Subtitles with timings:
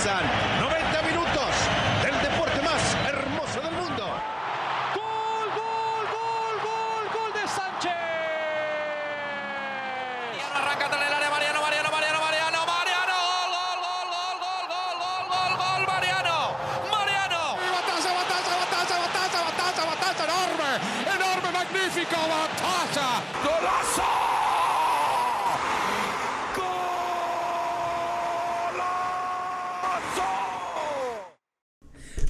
[0.00, 0.49] Hassan.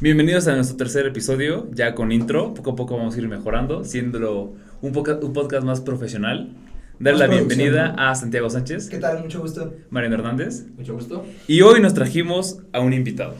[0.00, 2.54] Bienvenidos a nuestro tercer episodio, ya con intro.
[2.54, 6.48] Poco a poco vamos a ir mejorando, siendo un, poca- un podcast más profesional.
[6.98, 8.02] Más la bienvenida ¿no?
[8.02, 9.22] a Santiago Sánchez, ¿Qué tal?
[9.22, 9.74] Mucho gusto.
[9.90, 10.64] Mariano Hernández.
[10.76, 11.24] Mucho gusto.
[11.46, 13.34] Y hoy nos trajimos a un invitado.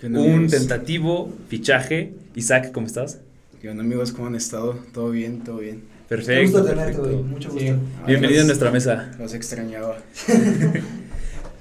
[0.00, 0.52] ¿Qué onda, Un amigos?
[0.52, 2.14] tentativo fichaje.
[2.34, 3.20] Isaac, ¿cómo estás?
[3.60, 4.12] ¿Qué onda, amigos?
[4.12, 4.78] ¿Cómo han estado?
[4.92, 5.42] ¿Todo bien?
[5.44, 5.76] ¿Todo bien?
[5.76, 6.58] Un Perfecto.
[6.58, 7.00] gusto tenerte.
[7.16, 7.64] Mucho gusto.
[7.64, 9.10] Ay, Bienvenido a los- nuestra mesa.
[9.18, 9.96] Los extrañaba.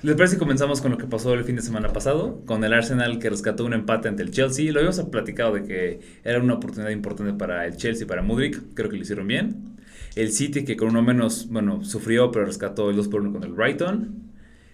[0.04, 2.42] ¿Les parece que comenzamos con lo que pasó el fin de semana pasado?
[2.46, 4.70] Con el Arsenal que rescató un empate ante el Chelsea.
[4.74, 8.62] Lo habíamos platicado de que era una oportunidad importante para el Chelsea y para Mudrik.
[8.74, 9.78] Creo que lo hicieron bien.
[10.16, 13.44] El City que con uno menos, bueno, sufrió pero rescató el 2 por 1 con
[13.46, 14.24] el Brighton.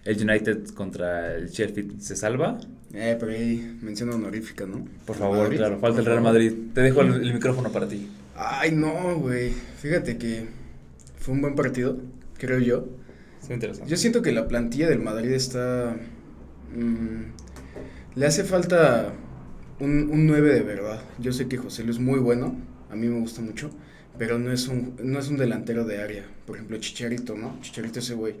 [0.04, 2.58] El United contra el Sheffield se salva.
[2.92, 4.84] Eh, pero ahí mención honorífica, ¿no?
[5.06, 6.22] Por favor, Madrid, claro, falta el Real.
[6.22, 6.52] Madrid.
[6.74, 8.08] Te dejo el, el micrófono para ti.
[8.34, 9.52] Ay, no, güey.
[9.78, 10.48] Fíjate que
[11.20, 11.98] fue un buen partido,
[12.36, 12.88] creo yo.
[13.50, 13.90] Está interesante.
[13.90, 15.96] Yo siento que la plantilla del Madrid está...
[16.72, 19.12] mm, le hace falta
[19.80, 21.02] un, un 9 de verdad.
[21.18, 22.54] Yo sé que José Luis es muy bueno,
[22.90, 23.70] a mí me gusta mucho,
[24.16, 26.24] pero no es un, no es un delantero de área.
[26.46, 27.58] Por ejemplo, Chicharito, ¿no?
[27.60, 28.36] Chicharito ese güey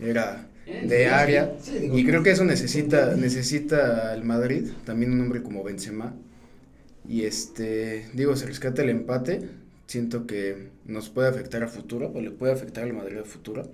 [0.00, 1.52] era de área.
[1.92, 6.16] Y creo que eso necesita, necesita el Madrid, también un hombre como Benzema.
[7.08, 9.48] Y este, digo, se rescata el empate,
[9.86, 13.70] siento que nos puede afectar a futuro, o le puede afectar al Madrid a futuro,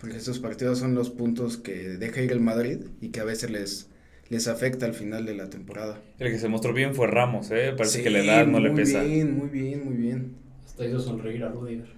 [0.00, 3.50] porque estos partidos son los puntos que deja ir el Madrid y que a veces
[3.50, 3.88] les,
[4.28, 5.98] les afecta al final de la temporada.
[6.18, 7.72] El que se mostró bien fue Ramos, ¿eh?
[7.76, 9.02] Parece Sí, que la edad no le muy pesa.
[9.02, 10.34] bien, muy bien, muy bien.
[10.64, 11.88] Hasta hizo sonreír a Rudiger.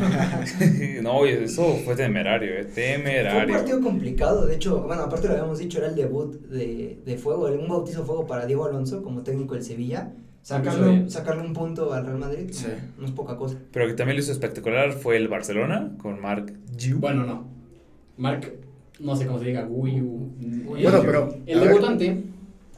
[1.02, 2.64] no, oye, eso fue temerario, ¿eh?
[2.64, 3.54] Fue un Temerario.
[3.54, 4.46] partido complicado.
[4.46, 8.00] De hecho, bueno, aparte lo habíamos dicho, era el debut de, de Fuego, un bautizo
[8.00, 10.12] de Fuego para Diego Alonso como técnico del Sevilla.
[10.42, 12.66] Sacarle, sacarle un punto al Real Madrid no- Sí.
[12.98, 13.56] no, es poca cosa.
[13.72, 16.98] Pero que también lo hizo espectacular fue el Barcelona con Marc Giu.
[16.98, 17.48] Bueno, no.
[18.16, 18.52] Mark,
[19.00, 20.30] no sé cómo se diga, Guyu.
[20.66, 22.22] Bueno, pero, El debutante.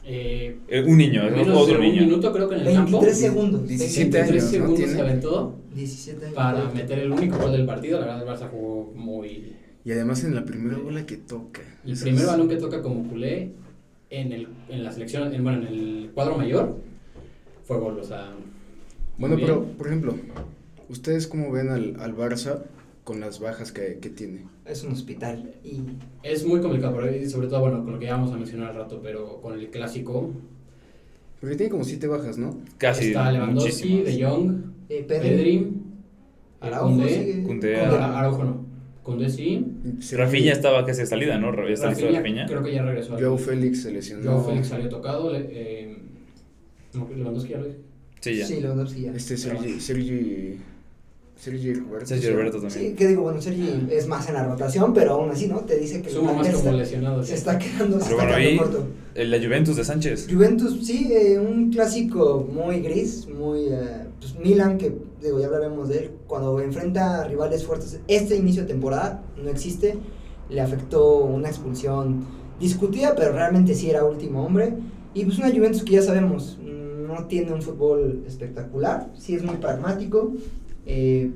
[0.09, 2.01] Eh, Eh, un niño, menos otro de un niño.
[2.03, 3.13] minuto creo que en el 23 campo.
[3.13, 3.67] segundos.
[3.67, 4.49] 17 23 años, ¿no?
[4.49, 4.93] segundos Tiene.
[4.93, 6.35] se aventó 17 años.
[6.35, 7.99] para meter el único gol del partido.
[7.99, 9.53] La verdad, el Barça jugó muy.
[9.83, 11.61] Y además en la primera bola que toca.
[11.85, 13.51] El Eso primer es- balón que toca como culé
[14.09, 16.77] en, el, en la selección, en, bueno, en el cuadro mayor,
[17.65, 17.99] fue gol.
[17.99, 18.31] O sea.
[19.17, 20.15] Bueno, pero, por ejemplo,
[20.89, 22.59] ¿ustedes cómo ven al, al Barça
[23.07, 24.41] con las bajas que, que tiene?
[24.65, 25.53] Es un hospital.
[25.63, 25.79] Y
[26.23, 28.75] Es muy complicado, pero, sobre todo, bueno, con lo que ya vamos a mencionar al
[28.75, 30.33] rato, pero con el clásico.
[31.39, 32.59] Porque tiene como siete bajas, ¿no?
[32.77, 34.05] Casi está Lewandowski, muchísimos.
[34.05, 35.73] De Jong, eh, Pedri, Pedri,
[36.59, 36.97] Araujo,
[37.45, 38.43] Koundé, Araujo.
[38.43, 38.65] No.
[39.03, 39.65] Koundé sí.
[40.11, 41.53] Rafinha estaba casi de salida, ¿no?
[41.65, 42.45] Está Rafinha, Rafinha.
[42.45, 43.15] Creo que ya regresó.
[43.15, 44.31] al- Joe Félix se lesionó.
[44.33, 45.31] Joao Félix salió tocado.
[45.31, 45.97] le- eh,
[46.93, 47.77] no, Lewandowski ya lo dije.
[48.19, 48.45] Sí, ya.
[48.45, 49.13] Sí, Lewandowski ya.
[49.13, 50.57] Este Sergi,
[51.37, 52.05] Sergi, Sergi Roberto.
[52.07, 52.35] Sergio ¿sí?
[52.35, 52.95] Roberto Sí, también.
[52.95, 55.59] que digo, bueno, Sergi es más en la rotación, pero aún así, ¿no?
[55.59, 57.23] Te dice que el Suma más como lesionado.
[57.23, 58.87] se está quedando, se Pero está bueno, quedando ahí corto.
[59.15, 60.27] eh, la Juventus de Sánchez.
[60.31, 63.65] Juventus, sí, eh, un clásico muy gris, muy...
[63.69, 68.35] eh, pues Milan, que digo, ya hablaremos de él, cuando enfrenta a rivales fuertes, este
[68.35, 69.95] inicio de temporada no existe,
[70.49, 72.25] le afectó una expulsión
[72.59, 74.73] discutida, pero realmente sí era último hombre,
[75.13, 79.57] y pues una Juventus que ya sabemos, no tiene un fútbol espectacular, sí es muy
[79.57, 80.33] pragmático,
[80.87, 81.31] eh,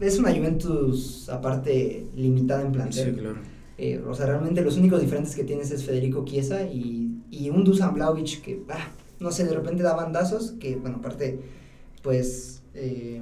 [0.00, 3.14] es una Juventus aparte limitada en plantel.
[3.14, 3.38] Sí, claro.
[3.78, 7.64] Eh, o sea, realmente los únicos diferentes que tienes es Federico Chiesa y, y un
[7.64, 8.88] Dusan Vlahovic que, ah,
[9.18, 11.40] no sé, de repente da bandazos, que, bueno, aparte,
[12.02, 13.20] pues, eh,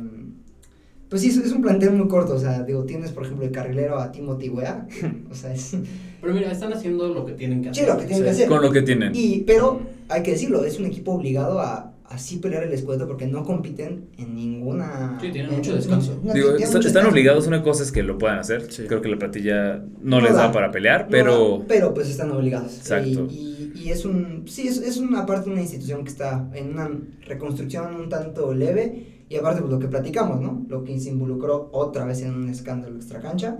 [1.08, 3.52] pues sí, es, es un plantel muy corto, o sea, digo, tienes, por ejemplo, el
[3.52, 4.86] carrilero a Timothy Weah,
[5.30, 5.76] o sea, es,
[6.20, 7.94] Pero mira, están haciendo lo que tienen que sí, hacer.
[7.94, 8.36] lo que tienen que Sí.
[8.36, 8.48] hacer.
[8.48, 9.12] Con lo que tienen.
[9.14, 13.26] Y, pero, hay que decirlo, es un equipo obligado a así pelear el escudo porque
[13.26, 15.16] no compiten en ninguna...
[15.20, 16.20] Sí, tienen en- mucho descanso.
[16.22, 17.46] no, Digo, tienen está- mucho están obligados.
[17.46, 18.70] Una cosa es que lo puedan hacer.
[18.70, 18.84] Sí.
[18.86, 21.58] Creo que la platilla no, les da, para pelear, No pero.
[21.60, 22.76] da, pero pues están obligados.
[22.76, 23.26] Exacto.
[23.30, 24.44] Y, y, y es un.
[24.46, 26.90] Sí, es, es una parte de una institución que está en una
[27.26, 29.06] reconstrucción un tanto leve.
[29.28, 30.66] Y aparte, pues lo que platicamos, ¿no?
[30.68, 33.58] Lo que se involucró otra vez en un escándalo extracancha.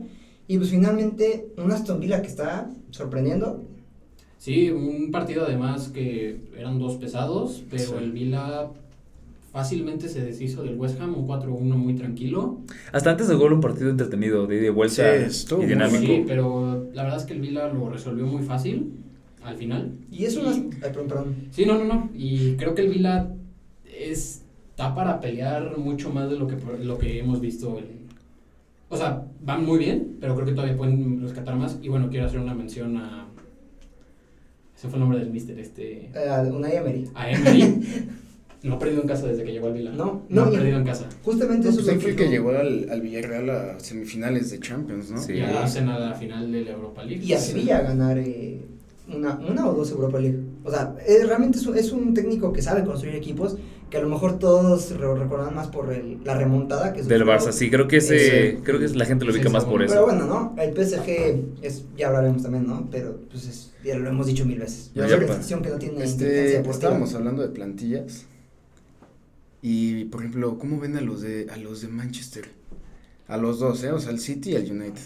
[0.49, 3.63] Y pues finalmente, un Aston Villa que está sorprendiendo.
[4.41, 7.93] Sí, un partido además que eran dos pesados, pero Sí.
[8.01, 8.71] el Vila
[9.53, 12.61] fácilmente se deshizo del West Ham, un 4-1 muy tranquilo.
[12.91, 15.99] Hasta antes del gol, un partido entretenido, de y vuelta Sí, y dinámico.
[16.07, 18.93] Sí, pero la verdad es que el Vila lo resolvió muy fácil.
[19.43, 19.93] al final.
[20.13, 20.59] Y eso no es...
[20.59, 21.35] Ay, perdón, perdón.
[21.51, 22.11] Sí, no, no, no.
[22.15, 23.35] Y creo que el Vila
[23.99, 27.79] está para pelear mucho más de lo que, lo que hemos visto.
[27.79, 27.87] En,
[28.91, 31.79] o sea, van muy bien, pero creo que todavía pueden rescatar más.
[31.83, 33.27] Y bueno, quiero hacer una mención a.
[34.81, 36.09] Ese fue el nombre del mister, este.
[36.15, 37.11] Uh, Unai Emery.
[37.15, 37.83] A Emery.
[38.63, 39.91] no ha perdido en casa desde que llegó al Vila.
[39.91, 41.07] No, no, no ha perdido en casa.
[41.23, 44.59] Justamente No, eso pues lo fue el que llegó al, al Villarreal a semifinales de
[44.61, 45.21] Champions, ¿no?
[45.21, 45.35] Sí.
[45.35, 47.23] Y a la final de la Europa League.
[47.23, 48.63] Y a Sevilla a ganar eh,
[49.15, 50.39] una, una o dos Europa League.
[50.65, 53.59] O sea, es, realmente es un, es un técnico que sabe construir equipos,
[53.91, 57.25] que a lo mejor todos re- recordan más por el- la remontada que Del.
[57.27, 58.17] Barça, sí, creo que ese,
[58.53, 60.17] Ese- creo que la gente lo ubica más por bueno, Pero eso.
[60.17, 60.63] bueno, ¿no?
[60.63, 62.89] El PSG, es, ya hablaremos también, ¿no?
[62.91, 64.91] Pero pues es, ya lo hemos dicho mil veces.
[64.95, 65.27] Ya, que
[65.71, 68.27] no tiene Este, estábamos hablando de plantillas.
[69.63, 72.47] Y, por ejemplo, ¿cómo ven a los de a los de Manchester?
[73.29, 73.93] A los dos, ¿eh?
[73.93, 75.01] O sea, al City y al United.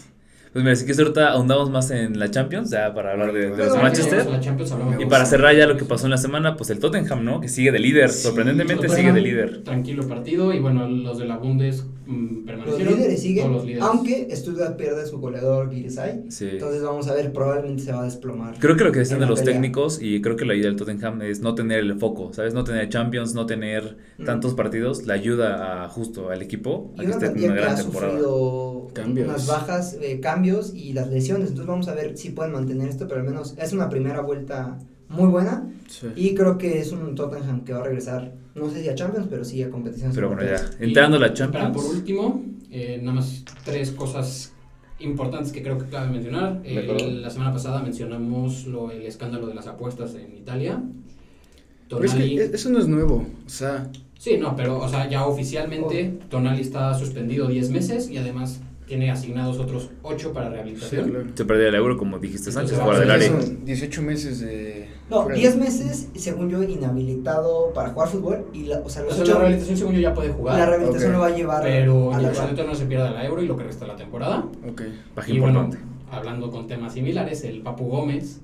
[0.53, 3.57] Pues mira, si quieres ahorita ahondamos más en la Champions, ya para hablar de, de
[3.57, 4.19] los bueno, Manchester.
[4.19, 6.17] Llegamos a la Champions, hablamos Y de- para cerrar ya lo que pasó en la
[6.17, 7.41] semana, pues el Tottenham, ¿no?
[7.41, 9.63] Que sigue de líder, Sí, sorprendentemente sigue de líder.
[9.65, 10.53] Tranquilo partido.
[10.53, 12.93] Y bueno, los de la Bundes mm, Los permanecieron.
[12.95, 13.83] líderes siguen, los líderes.
[13.83, 16.23] aunque Stuttgart pierde su goleador Girisay.
[16.29, 16.47] Sí.
[16.53, 18.55] Entonces vamos a ver, probablemente se va a desplomar.
[18.59, 19.53] Creo que lo que decían de los pelea.
[19.55, 22.53] técnicos, y creo que la ayuda del Tottenham es no tener el foco, ¿sabes?
[22.53, 24.23] No tener Champions, no tener Mm.
[24.25, 27.73] tantos partidos, la ayuda a, justo al equipo a Y que esté en una gran
[27.73, 28.11] ha temporada.
[28.13, 29.27] sufrido Cambios.
[29.27, 31.49] unas bajas, eh, cambios y las lesiones.
[31.49, 34.77] Entonces vamos a ver si pueden mantener esto, pero al menos es una primera vuelta
[35.09, 35.67] muy buena.
[35.87, 36.07] Sí.
[36.15, 39.27] Y creo que es un Tottenham que va a regresar, no sé si a Champions,
[39.29, 40.15] pero sí a competiciones.
[40.15, 41.75] Pero bueno, ya, entrando a la Para Champions.
[41.77, 44.51] por último, eh, nada más tres cosas
[44.99, 46.61] importantes que creo que cabe mencionar.
[46.63, 50.81] Eh, la semana pasada mencionamos lo, el escándalo de las apuestas en Italia.
[51.83, 53.27] Es Tonali, que e- eso no es nuevo.
[53.45, 58.17] O sea, sí, no, pero o sea, ya oficialmente Tonali está suspendido 10 meses y
[58.17, 61.09] además tiene asignados otros 8 para sí, rehabilitación.
[61.09, 61.25] claro.
[61.33, 63.41] Se perdió el euro, como dijiste Entonces Sánchez, va fuera del área.
[63.41, 64.89] Son 18 meses de.
[65.09, 65.37] No, fuera.
[65.37, 68.45] 10 meses, según yo, inhabilitado para jugar fútbol.
[68.53, 70.57] Y la, o sea, O los sea, ocho- la rehabilitación según yo ya puede jugar.
[70.59, 71.15] la rehabilitación Ok.
[71.15, 72.31] lo va a llevar pero a la
[72.65, 74.45] no se pierda la euro y lo que resta de la temporada.
[74.69, 74.81] Ok.
[75.15, 75.87] Baja Y bueno, importante.
[76.11, 78.39] hablando con temas similares, el Papu Gómez,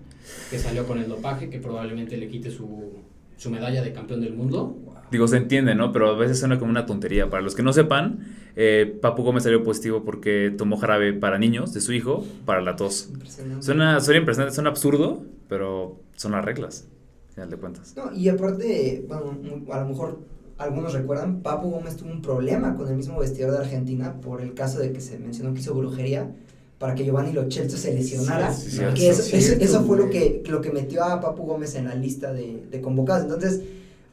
[0.49, 2.93] que salió con el dopaje, que probablemente le quite su,
[3.37, 4.77] su medalla de campeón del mundo.
[5.11, 5.91] Digo, se entiende, ¿no?
[5.91, 7.29] Pero a veces suena como una tontería.
[7.29, 8.19] Para los que no sepan,
[8.55, 12.75] eh, Papu Gómez salió positivo porque tomó jarabe para niños de su hijo para la
[12.75, 13.09] tos.
[13.11, 13.65] Impresionante.
[13.65, 16.87] Suena, suena impresionante, suena absurdo, pero son las reglas,
[17.29, 17.93] al final de cuentas.
[17.95, 19.37] No, y aparte, bueno,
[19.71, 20.19] a lo mejor
[20.57, 24.53] algunos recuerdan, Papu Gómez tuvo un problema con el mismo vestidor de Argentina por el
[24.53, 26.31] caso de que se mencionó que hizo brujería
[26.77, 28.51] para que Giovanni Lo Celso se lesionara.
[28.53, 32.33] Sí, que eso, fue lo que, lo que metió a Papu Gómez en la lista
[32.33, 33.23] de, de convocados.
[33.23, 33.61] Entonces,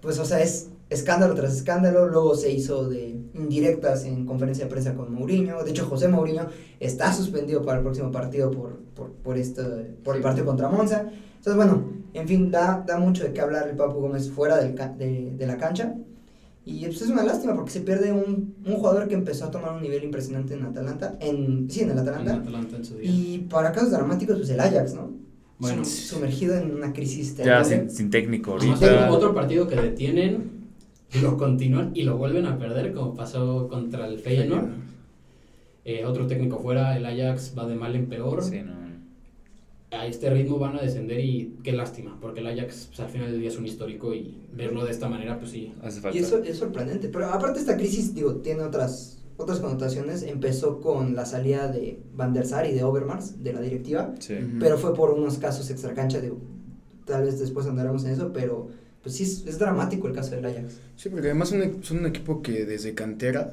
[0.03, 2.09] pues, o sea, es escándalo tras escándalo.
[2.09, 5.63] Luego se hizo de indirectas en conferencia de prensa con Mourinho.
[5.65, 6.47] De hecho, José Mourinho
[6.81, 11.07] está suspendido para el próximo partido por, por, por, este, por el partido contra Monza.
[11.37, 14.75] Entonces, bueno, en fin, da, da mucho de qué hablar el Papu Gómez fuera del
[14.75, 15.95] ca- de, de la cancha.
[16.65, 19.73] Y pues es una lástima porque se pierde un, un jugador que empezó a tomar
[19.75, 21.17] un nivel impresionante en Atalanta.
[21.21, 22.35] En, sí, en el En Atalanta.
[22.35, 23.11] Atalanta en su día.
[23.11, 25.13] Y para casos dramáticos, pues el Ajax, ¿no?
[25.59, 25.83] Bueno.
[25.85, 29.11] Sum- Sumergido en una crisis Ya sin, sin técnico Además, ahorita.
[29.11, 30.58] otro partido que detienen,
[31.23, 34.69] lo continúan y lo vuelven a perder, como pasó contra el Feyenoord.
[35.85, 38.43] Eh, otro técnico fuera, el Ajax va de mal en peor.
[38.43, 38.77] Sí, no.
[39.91, 43.31] A este ritmo van a descender y qué lástima, porque el Ajax pues, al final
[43.31, 45.73] del día es un histórico y verlo de esta manera, pues sí.
[45.83, 46.19] Hace falta.
[46.19, 47.09] Y eso es sorprendente.
[47.09, 50.25] Pero aparte esta crisis, digo, tiene otras, otras connotaciones.
[50.25, 54.15] Empezó con la salida de Van der Sar y de Overmars de la directiva.
[54.19, 54.35] Sí.
[54.61, 56.37] Pero fue por unos casos extracancha, digo.
[57.07, 58.69] Tal vez después andaremos en eso, pero
[59.03, 60.75] pues sí es, es dramático el caso del Ajax.
[60.97, 63.53] Sí, porque además son, son un equipo que desde cantera,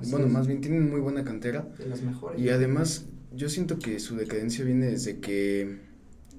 [0.00, 1.66] Así bueno, es, más bien tienen muy buena cantera.
[1.78, 2.40] de las mejores.
[2.40, 5.86] Y además, yo siento que su decadencia viene desde que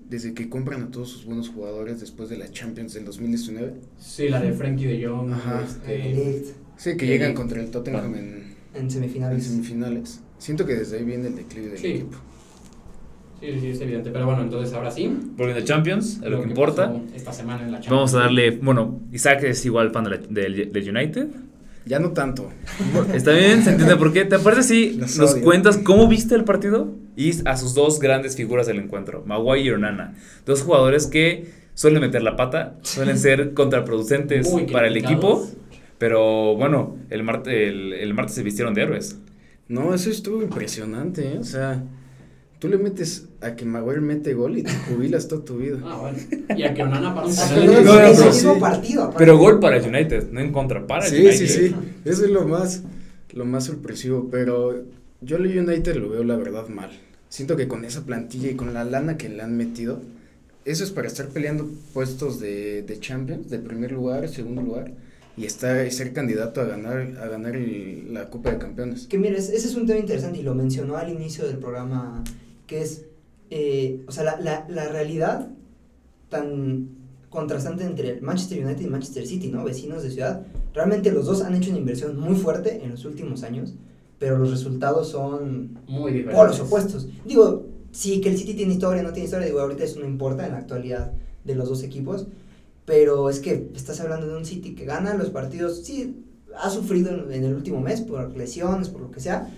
[0.09, 3.73] desde que compran a todos sus buenos jugadores después de la Champions del 2019.
[3.99, 5.63] Sí, la de Frankie de Jong, Ajá.
[5.63, 6.45] este,
[6.77, 9.43] Sí, que llegan contra el Tottenham en, en en semifinales.
[9.43, 10.19] semifinales.
[10.39, 11.87] Siento que desde ahí viene el declive del Sí.
[11.87, 12.17] equipo.
[13.41, 14.10] Sí, sí, es evidente.
[14.12, 15.08] Pero bueno, entonces ahora sí.
[15.38, 16.93] Volviendo a Champions, a lo que importa.
[17.15, 17.96] Esta semana en la Champions.
[17.96, 21.27] Vamos a darle, bueno, Isaac es igual fan de la- del, del United.
[21.86, 22.50] Ya no tanto.
[23.13, 24.25] Está bien, se entiende por qué.
[24.25, 25.43] ¿Te parece si Los nos odio.
[25.43, 26.93] cuentas cómo viste el partido?
[27.15, 30.13] Y a sus dos grandes figuras del encuentro, Maguire y Onana.
[30.46, 35.48] Dos jugadores que suelen meter la pata, suelen ser contraproducentes Muy para el equipo.
[35.98, 39.17] Pero bueno, el, martes el, el martes se vistieron de héroes.
[39.67, 41.38] No, eso estuvo impresionante, ¿eh?
[41.39, 41.84] O sea,
[42.59, 45.79] tú le metes a que Maguire mete gol y te jubilas toda tu vida.
[45.83, 46.17] Ah, bueno.
[46.57, 48.47] Y a que Onana para un pero No, no, pero sí.
[48.59, 49.01] partido.
[49.03, 49.17] aparte.
[49.19, 51.37] Pero gol para el United, no en contra, para el Sí, United.
[51.37, 51.75] sí, sí.
[52.05, 52.83] Eso es lo más,
[53.33, 54.27] lo más sorpresivo.
[54.29, 54.83] Pero
[55.21, 56.89] yo al United lo veo la verdad mal.
[57.29, 60.01] Siento que con esa plantilla y con la lana que le han metido,
[60.65, 64.91] eso es para estar peleando puestos de, de Champions, de primer lugar, segundo lugar,
[65.37, 69.05] y estar, y ser candidato a ganar, a ganar el- la Copa de Campeones.
[69.07, 72.23] Que mira, ese es un tema interesante y lo mencionó al inicio del programa,
[72.69, 73.05] que es,
[73.49, 75.49] eh, o sea, la, la, la realidad
[76.29, 76.89] tan
[77.29, 79.63] contrastante entre el Manchester United y Manchester City, ¿no?
[79.63, 80.45] Vecinos de ciudad.
[80.73, 83.73] Realmente los dos han hecho una inversión muy fuerte en los últimos años,
[84.19, 86.35] pero los resultados son Muy diferentes.
[86.39, 87.07] polos opuestos.
[87.25, 90.45] Digo, sí que el City tiene historia, no tiene historia, digo, ahorita eso no importa
[90.45, 91.11] en la actualidad
[91.43, 92.27] de los dos equipos,
[92.85, 96.23] pero es que estás hablando de un City que gana los partidos, sí,
[96.55, 99.49] ha sufrido en, en el último mes por lesiones, por lo que sea,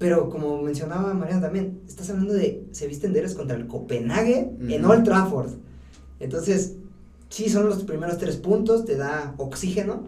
[0.00, 4.82] pero como mencionaba Mariana también, estás hablando de se visten de contra el Copenhague en.
[4.82, 5.50] Old Trafford.
[6.18, 6.76] Entonces,
[7.28, 10.04] sí, son los primeros tres puntos, te da oxígeno.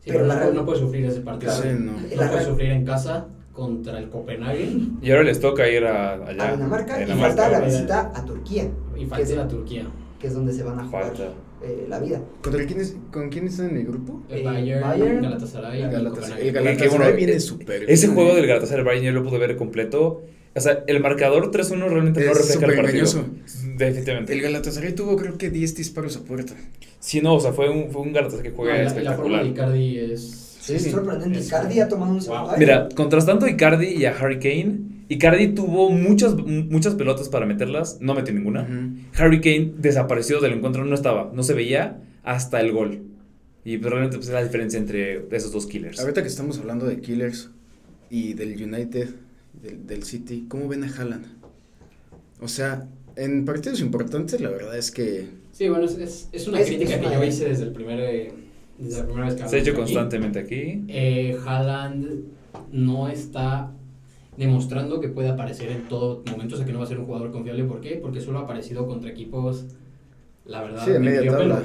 [0.00, 1.52] Sí, pero pero, la no, real- no puedes sufrir ese partido.
[1.52, 1.92] Sí, no.
[1.92, 4.70] No La puedes sufrir en casa contra el Copenhague
[5.02, 6.48] Y ahora les toca ir a, allá.
[6.48, 7.36] a Dinamarca y Dinamarca.
[7.42, 9.86] falta la visita a Turquía, y falta es, a Turquía.
[10.18, 11.24] que es donde se van a jugar Falta.
[11.62, 12.20] Eh, la vida.
[12.42, 14.22] ¿Contra quién es- ¿Con quién están en el grupo?
[14.28, 16.48] El Bayern, Bayern, Galatasaray y Galatasaray.
[16.48, 19.56] El Galatasaray bueno, viene súper Ese bien, juego del Galatasaray Bayern yo lo pude ver
[19.56, 20.22] completo.
[20.54, 23.06] O sea, el marcador 3-1 realmente no Es refleja el partido.
[23.06, 23.76] superengañoso.
[23.76, 24.32] Definitivamente.
[24.32, 26.54] El Galatasaray tuvo creo que 10 disparos a puerta.
[27.00, 29.00] Sí, no, o sea, fue un, fue un Galatasaray que No, juega la, la forma
[29.00, 29.42] espectacular.
[29.44, 30.44] de Icardi es...
[30.60, 31.38] Sí, es sorprendente.
[31.38, 32.58] Es- Icardi ha tomado un segundo Wow.
[32.58, 37.98] Mira, contrastando a Icardi y a Harry Kane, Icardi tuvo muchas, muchas pelotas para meterlas,
[38.00, 38.68] no metió ninguna.
[39.16, 43.02] Harry Kane desapareció del encuentro, no estaba, no se veía hasta el gol.
[43.64, 45.98] Y pues, realmente pues, es la diferencia entre esos dos killers.
[46.00, 47.50] Ahorita que estamos hablando de Killers
[48.10, 49.08] y del United,
[49.62, 51.24] del, del City, ¿cómo ven a Haaland?
[52.40, 52.86] O sea,
[53.16, 56.94] en partidos importantes la verdad es que Sí, bueno, es, es, es una Es- crítica
[56.94, 57.98] es que yo hice desde el primer...
[58.00, 58.32] eh,
[58.78, 59.94] Desde la primera vez que Se ha hecho hablamos aquí.
[59.94, 60.84] constantemente aquí.
[60.88, 62.20] Eh, Haaland
[62.72, 63.72] no está
[64.38, 67.06] demostrando que puede aparecer en todo momento, o sea que no va a ser un
[67.06, 67.64] jugador confiable.
[67.64, 67.96] ¿Por qué?
[67.96, 69.66] Porque solo ha aparecido contra equipos,
[70.46, 71.62] la verdad, Sí, de media tabla.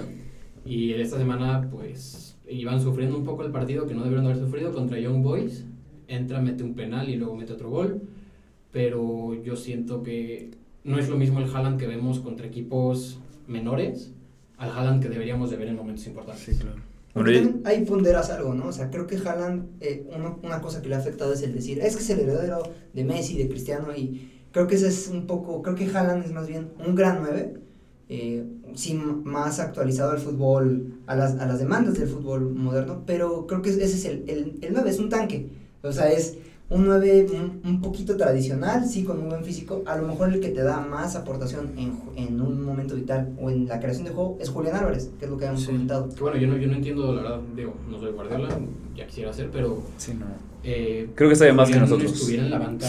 [0.65, 4.73] Y esta semana, pues, iban sufriendo un poco el partido que no debieron haber sufrido
[4.73, 5.65] contra Young Boys.
[6.07, 8.01] Entra, mete un penal y luego mete otro gol.
[8.71, 10.51] Pero yo siento que
[10.83, 14.11] no es lo mismo el Haaland que vemos contra equipos menores
[14.57, 16.43] al Haaland que deberíamos de ver en momentos importantes.
[16.43, 16.92] sí, claro.
[17.13, 18.67] Porque también ahí ponderas algo, ¿no?
[18.67, 21.53] O sea, creo que Haaland, eh, uno- una cosa que le ha afectado es el
[21.53, 25.09] decir, es que es el heredero de Messi, de Cristiano, y creo que ese es
[25.09, 27.53] un poco, creo que Haaland es más bien un gran 9,
[28.09, 28.43] eh,
[28.75, 33.61] sí, más actualizado al fútbol, a las, a las demandas del fútbol moderno, pero creo
[33.61, 35.49] que ese es el, el, el 9, es un tanque,
[35.83, 36.37] o sea, es
[36.73, 40.39] un 9 un, un poquito tradicional, sí, con un buen físico, a lo mejor el
[40.39, 44.05] que te da más aportación en, ju- en un momento vital o en la creación
[44.05, 45.67] de juego es Julián Álvarez, que es lo que habíamos Sí.
[45.67, 46.09] comentado.
[46.09, 48.49] Que bueno, yo no, yo no entiendo, la verdad, digo, no soy Guardiola,
[48.95, 50.25] ya quisiera ser, pero Sí, no.
[50.63, 52.11] eh, Creo que sabe más que nosotros.
[52.13, 52.85] estuviera en la banca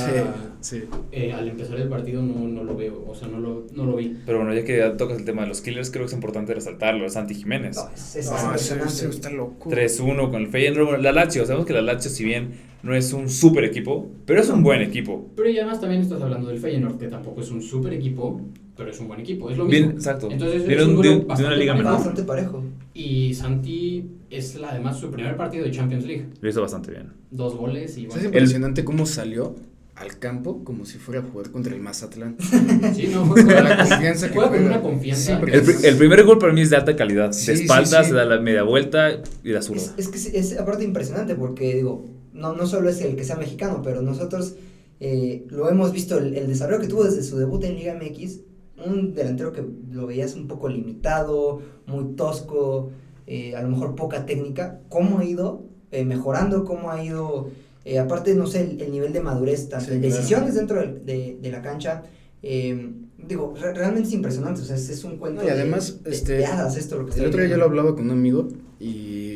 [0.61, 0.85] Sí, sí.
[1.13, 3.97] eh, al empezar el partido no, no lo veo, o sea, no lo, no lo
[3.97, 4.17] vi.
[4.27, 6.55] Pero bueno, ya que ya tocas el tema de los killers, creo que es importante
[6.55, 7.09] resaltarlo.
[7.09, 7.77] Santi Jiménez.
[7.77, 8.93] No, es, es No, ese, impresionante.
[8.93, 9.71] ese está loco.
[9.71, 10.87] 3-1 con el Feyenoord.
[10.87, 14.41] Bueno, la Lazio, sabemos que la Lazio, si bien no es un super equipo, pero
[14.41, 15.29] es un buen equipo.
[15.37, 18.41] Pero y además también estás hablando del Feyenoord, que tampoco es un super equipo,
[18.77, 19.87] pero es un buen equipo, es lo mismo.
[19.87, 20.29] Bien, exacto.
[20.31, 21.95] Entonces es un de, de una liga menor.
[21.95, 22.63] Bastante parejo.
[22.97, 27.13] Y Santi es la- además su primer partido de Champions League, Lo hizo bastante bien.
[27.31, 29.57] dos goles y Es bueno, impresionante cómo salió
[29.97, 32.37] al campo como si fuera a jugar contra el Mazatlán.
[32.95, 35.37] sí, no, juega, la confianza que juega con una confianza.
[35.41, 37.33] Sí, El, pri- el primer gol para mí es de alta calidad.
[37.33, 38.11] Sí, de sí, espalda, sí.
[38.11, 39.11] se da la media vuelta
[39.43, 39.83] y la zurda.
[39.83, 43.25] Es, es que es, es aparte impresionante porque, digo, no, no solo es el que
[43.25, 44.55] sea mexicano, pero nosotros
[45.01, 48.39] eh, lo hemos visto, el, el desarrollo que tuvo desde su debut en Liga MX,
[48.87, 52.91] un delantero que lo veías un poco limitado, muy tosco,
[53.27, 57.49] eh, a lo mejor poca técnica, cómo ha ido eh, mejorando, cómo ha ido,
[57.85, 60.15] eh, aparte, no sé, el, el nivel de madurez, tanto Sí, en claro.
[60.17, 62.03] decisiones dentro de, de la cancha.
[62.43, 62.91] eh,
[63.27, 66.11] digo, re- realmente es impresionante, o sea, es, es un cuento No, y además, de,
[66.11, 68.49] este, hadas esto lo que El otro día yo lo hablaba con un amigo
[68.79, 69.34] y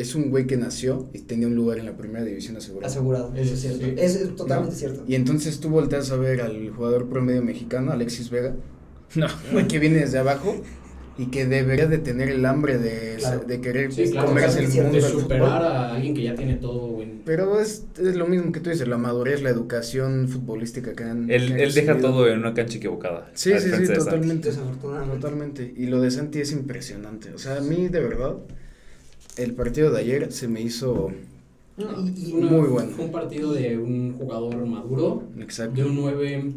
[0.00, 2.90] es un güey que nació y tenía un lugar en la primera división asegurado.
[2.90, 3.84] Asegurado, eso es cierto.
[3.86, 3.94] Sí.
[3.98, 4.78] Es, es totalmente ¿No?
[4.78, 5.04] cierto.
[5.06, 8.54] Y entonces tú volteas a ver al jugador promedio mexicano, Alexis Vega,
[9.14, 9.26] No.
[9.52, 10.54] güey que viene desde abajo
[11.18, 13.40] y que debería de tener el hambre de, Claro.
[13.46, 15.66] de querer Sí, claro, comerse el mundo de superar fútbol.
[15.66, 16.98] a alguien que ya tiene todo.
[17.26, 21.30] Pero es, es lo mismo que tú dices, la madurez, la educación futbolística que han
[21.30, 23.30] Él, que él deja todo en una cancha equivocada.
[23.34, 24.48] Sí, a sí, sí, totalmente.
[24.48, 25.16] Desafortunadamente.
[25.20, 25.74] Totalmente.
[25.76, 27.34] Y lo de Santi es impresionante.
[27.34, 28.36] O sea, a mí de verdad,
[29.42, 31.10] el partido de ayer se me hizo
[31.76, 32.90] No, y- y- Una- muy bueno.
[32.90, 35.80] Fue un partido de un jugador maduro, exacto.
[35.80, 36.52] de un 9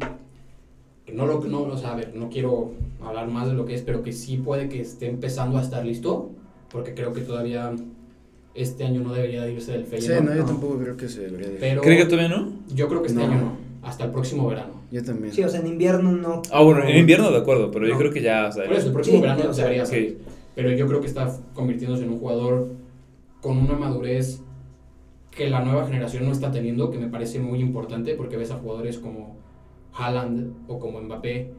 [1.06, 2.72] que no lo no, o sea, a ver, no quiero
[3.02, 5.84] hablar más de lo que es, pero que sí puede que esté empezando a estar
[5.84, 6.30] listo,
[6.70, 7.72] porque creo que todavía
[8.54, 10.24] este año no debería de irse del Sí, Feyenoord.
[10.24, 10.46] no, yo no.
[10.46, 11.56] tampoco creo que se debería de.
[11.56, 12.52] Pero ¿Cree que todavía no?
[12.74, 13.26] yo creo que este No.
[13.32, 13.64] año no.
[13.82, 14.72] hasta el próximo verano.
[14.90, 15.34] Yo también.
[15.34, 16.40] Sí, o sea, en invierno no.
[16.50, 17.98] Ah, bueno, en invierno de acuerdo, pero yo No.
[17.98, 19.92] creo que ya, o sea, Por eso, el próximo Sí, verano o sea, debería sí.
[19.94, 20.16] ser.
[20.54, 22.74] Pero yo creo que está convirtiéndose en un jugador
[23.40, 24.42] con una madurez
[25.30, 28.56] que la nueva generación no está teniendo, que me parece muy importante porque ves a
[28.56, 29.36] jugadores como
[29.92, 31.52] Haaland o como Mbappé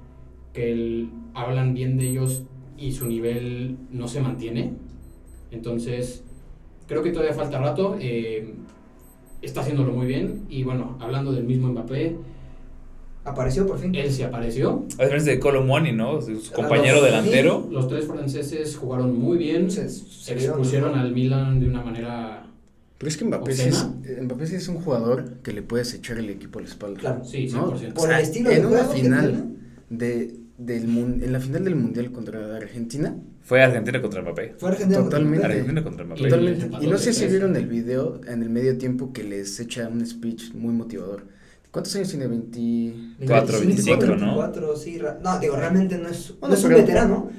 [0.54, 2.44] que hablan bien de ellos
[2.78, 4.74] y su nivel no se mantiene.
[5.52, 6.24] Entonces,
[6.88, 7.98] creo que todavía falta rato.
[8.00, 8.56] eh,
[9.42, 10.46] está haciéndolo muy bien.
[10.50, 12.18] Y bueno, hablando del mismo Mbappé,
[13.26, 13.94] Apareció por fin.
[13.96, 14.86] él se apareció.
[15.00, 16.22] a diferencia de Colomwani, ¿no?
[16.22, 17.68] Su Ah, compañero los- delantero.
[17.72, 19.70] Los tres franceses jugaron muy bien.
[19.72, 19.82] Se-
[20.34, 22.48] expusieron al Milan de una manera.
[22.98, 25.94] Pero es que Mbappé sí, es, eh, Mbappé sí es un jugador que le puedes
[25.94, 27.00] echar el equipo a la espalda.
[27.00, 27.26] Claro.
[27.26, 27.68] Sí, ¿no?
[27.78, 27.94] 100%.
[27.96, 29.46] Por O sea, el estilo de en una final
[29.90, 34.56] de, del mun- en la final del mundial contra Argentina, Fue Argentina contra Mbappé.
[34.58, 35.00] Fue Argentina.
[35.02, 35.38] contra Totalmente.
[35.40, 35.54] Mbappé.
[35.54, 36.22] Argentina contra Mbappé.
[36.22, 36.70] Y- totalmente.
[36.82, 40.04] Y no sé si vieron el video en el medio tiempo que les echa un
[40.06, 41.24] speech muy motivador.
[41.76, 42.28] ¿Cuántos años tiene?
[42.28, 43.28] 20...
[43.28, 44.08] Cuatro, 25, ¿no?
[44.16, 44.98] 24, sí.
[45.22, 47.30] No, digo, realmente no es, no Bueno, es un pero- veterano,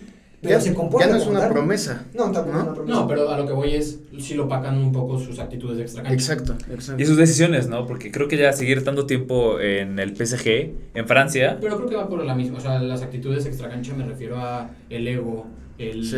[0.42, 1.52] pero Ya, se comporta ya no es una tal.
[1.52, 2.04] promesa.
[2.12, 2.58] No, tampoco ¿no?
[2.58, 3.00] es una promesa.
[3.00, 5.84] No, pero a lo que voy es, si lo pacan un poco sus actitudes de
[5.84, 6.14] extra cancha.
[6.14, 7.02] Exacto, exacto.
[7.02, 7.86] Y sus decisiones, ¿no?
[7.86, 11.96] Porque creo que ya seguir tanto tiempo en el PSG, en Francia, Pero creo que
[11.96, 12.58] va por la misma.
[12.58, 15.46] O sea, las actitudes extra cancha me refiero a el ego,
[15.78, 16.04] el.
[16.04, 16.16] Sí.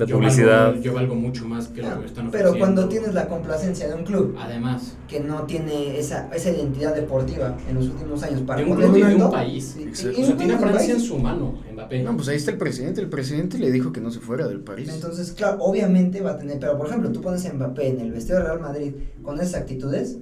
[0.00, 0.66] La yo publicidad.
[0.72, 2.32] valgo- yo valgo mucho más que lo que están ofreciendo.
[2.32, 6.94] Pero cuando tienes la complacencia de un club Además, que no tiene esa, esa identidad
[6.94, 9.76] deportiva en los últimos años para de un club y de un país.
[9.78, 12.02] y O sea, un tiene a club y un Francia en su mano, Mbappé.
[12.02, 13.00] No, pues ahí está el presidente.
[13.00, 14.90] El presidente le dijo que no se fuera del París.
[14.92, 18.12] Entonces, claro, obviamente va a tener, pero por ejemplo, tú pones a Mbappé en el
[18.12, 18.92] vestido de Real Madrid
[19.22, 20.18] con esas actitudes,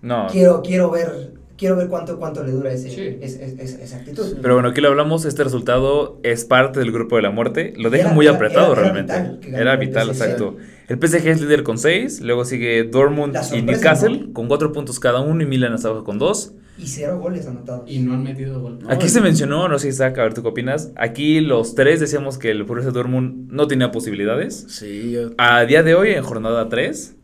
[0.00, 0.26] no.
[0.30, 3.18] quiero, quiero ver, quiero ver cuánto, cuánto le dura ese, Sí.
[3.20, 4.36] ese- ese- esa, esa actitud.
[4.40, 7.90] Pero bueno, aquí lo hablamos, este resultado es parte del grupo de la muerte, lo
[7.90, 9.12] deja Era- muy apretado era- era realmente.
[9.12, 10.56] vital que era vital, exacto.
[10.88, 14.32] El PSG es líder con 6, luego sigue Dortmund y Newcastle ¿no?
[14.32, 16.54] con 4 puntos cada uno y Milan hasta abajo con 2.
[16.78, 17.90] Y cero goles anotados.
[17.90, 18.78] Y no han metido gol.
[18.80, 21.98] No, Aquí se mencionó, no sé Isaac, a ver tú qué opinas, aquí los tres
[21.98, 24.64] decíamos que el Borussia Dortmund no tenía posibilidades.
[24.68, 27.16] Sí, yo, A día de hoy, en jornada 3,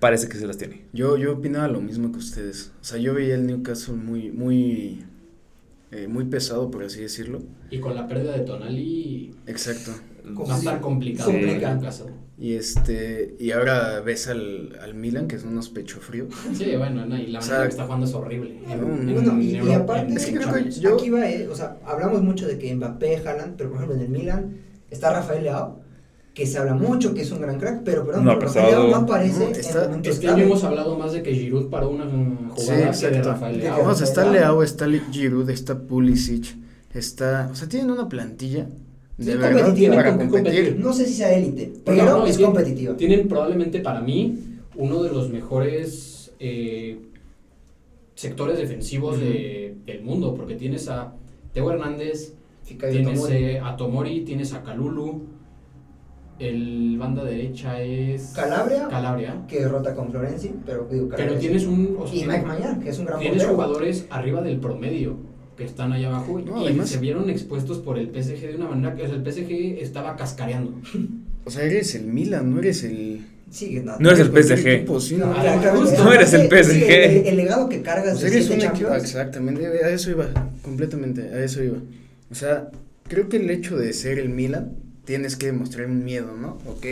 [0.00, 0.84] parece que se las tiene.
[0.92, 2.72] yo, yo opinaba lo mismo que ustedes.
[2.80, 5.04] O sea, yo veía el Newcastle muy, muy,
[5.92, 7.42] eh, muy pesado, por así decirlo.
[7.70, 9.92] Y con la pérdida de Tonali, Exacto.
[10.48, 11.30] va a estar complicado.
[11.30, 11.38] Sí.
[11.38, 12.12] Newcastle.
[12.38, 16.28] Y este, y ahora ves al, al Milan, que es unos pecho frío.
[16.52, 18.60] Sí, bueno, no, y la O manera que está jugando es horrible.
[18.68, 20.80] En- no, en- Bueno, y, en y Europa, aparte, en Es que creo que Champions.
[20.80, 23.96] yo- aquí va, eh, o sea, hablamos mucho de que Mbappé, Haaland, pero por ejemplo
[23.96, 24.56] en el Milan
[24.90, 25.80] está Rafael Leao,
[26.36, 28.66] que se habla mucho que es un gran crack, pero perdón, No pero pesado.
[28.66, 31.34] Rafael Leao no aparece No, en está- momentos Este año hemos hablado más de que
[31.34, 32.04] Giroud paró una
[32.50, 33.22] jugada Sí, que de.
[33.22, 33.76] Rafael Leao.
[33.76, 34.62] que- O sea, está Leao.
[34.62, 36.54] Está Giroud, está Pulisic,
[36.92, 37.48] está...
[37.50, 38.66] O sea, tienen una plantilla
[39.16, 40.30] de Sí, verdad competitiva, para competir.
[40.44, 40.76] competir.
[40.78, 42.96] No sé si sea élite, Pero pero no, y es tienen- competitiva.
[42.98, 44.38] Tienen probablemente para mí
[44.74, 46.98] uno de los mejores eh,
[48.14, 51.14] sectores defensivos de- del mundo, porque tienes a
[51.54, 52.34] Teo Hernández,
[52.66, 53.34] tienes Tomori.
[53.34, 55.22] eh, a Tomori, tienes a Kalulu,
[56.38, 59.42] el banda derecha es Calabria, Calabria.
[59.48, 61.68] que rota con Florenzi, pero digo Pero Calabria tienes sí.
[61.68, 61.96] un...
[61.98, 63.54] o sea, Y Mike Mañán, que es un gran Tienes portero.
[63.54, 65.16] jugadores arriba del promedio
[65.56, 68.68] que están allá abajo No, y además- se vieron expuestos por el PSG de una
[68.68, 70.74] manera que o sea, el PSG estaba cascareando.
[71.46, 73.24] O sea, eres el Milan, no eres el...
[73.48, 74.66] Sí, no, No eres el PSG.
[74.68, 75.34] equipo, sí, No, no.
[75.34, 76.04] claro, claro, justo.
[76.04, 76.90] No eres el sí, PSG.
[76.90, 78.92] el, el legado que cargas O sea, de eres un equipo...
[78.92, 80.26] Exactamente, a eso iba,
[80.62, 81.78] completamente, a eso iba.
[82.30, 82.68] O sea,
[83.08, 84.72] creo que el hecho de ser el Milan,
[85.06, 86.58] tienes que demostrar un miedo, ¿no?
[86.66, 86.84] Ok,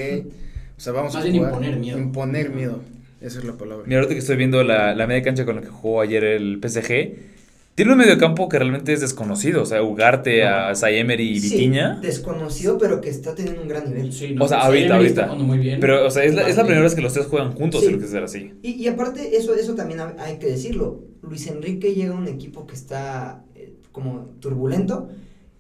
[0.76, 1.50] o sea, vamos Más a jugar...
[1.50, 1.98] imponer miedo.
[1.98, 2.80] Imponer miedo,
[3.20, 3.84] esa es la palabra.
[3.86, 6.58] Mira, ahorita que estoy viendo la, la media cancha con la que jugó ayer el
[6.62, 7.32] PSG,
[7.74, 9.62] tiene un mediocampo que realmente es desconocido.
[9.62, 11.98] O sea, Ugarte a Sayemery y sí, Vitiña.
[12.00, 14.12] desconocido, pero que está teniendo un gran nivel.
[14.12, 15.08] Sí, O sea, ahorita, ahorita.
[15.10, 15.80] está jugando muy bien.
[15.80, 17.88] Pero, o sea, es la, es la primera vez que los tres juegan juntos, Sí.
[17.88, 18.52] tiene que ser así.
[18.62, 21.02] Y, y aparte, eso, eso también ha- hay que decirlo.
[21.22, 25.08] Luis Enrique llega a un equipo que está eh, como turbulento,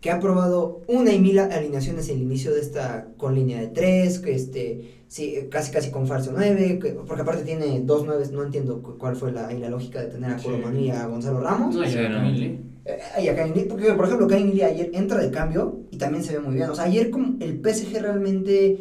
[0.04, 4.18] que ha probado una y mil alineaciones el inicio de esta con línea de tres,
[4.18, 8.42] que este, sí, eh, casi casi con falso 9, porque aparte tiene dos nueves, no
[8.42, 10.44] entiendo cu- cuál fue la, y la lógica de tener a Sí.
[10.44, 11.74] Colomani y a Gonzalo Ramos.
[11.74, 11.94] No, y Sí.
[11.96, 12.60] Camille.
[12.84, 16.34] Eh, y a Lee, porque por ejemplo Lee ayer entra de cambio y también se
[16.34, 16.68] ve muy bien.
[16.68, 18.72] O sea, ayer como el PSG realmente,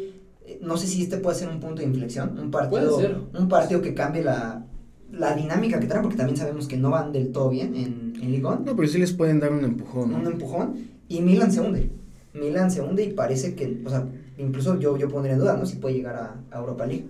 [0.44, 3.16] eh, no sé si este puede ser un punto de inflexión, un partido, Puede ser.
[3.40, 4.66] un partido que cambie la,
[5.10, 8.30] la dinámica que traen, porque también sabemos que no van del todo bien en, en
[8.30, 10.18] Ligón, No, pero sí les pueden dar un empujón, ¿no?
[10.18, 11.90] un empujón, y Milan se hunde.
[12.32, 14.06] Milan se hunde y parece que, o sea,
[14.38, 15.66] incluso yo, yo pondría en duda, ¿no?
[15.66, 16.16] Si puede llegar
[16.50, 17.06] a, Europa League.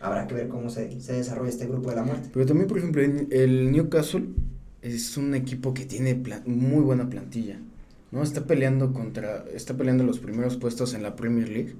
[0.00, 2.28] Habrá que ver cómo se, se desarrolla este grupo de la muerte.
[2.32, 4.28] Pero también, por ejemplo, el Newcastle
[4.82, 7.60] es un equipo que tiene muy buena plantilla,
[8.12, 8.22] ¿no?
[8.22, 11.74] Está peleando contra, está peleando los primeros puestos en la Premier League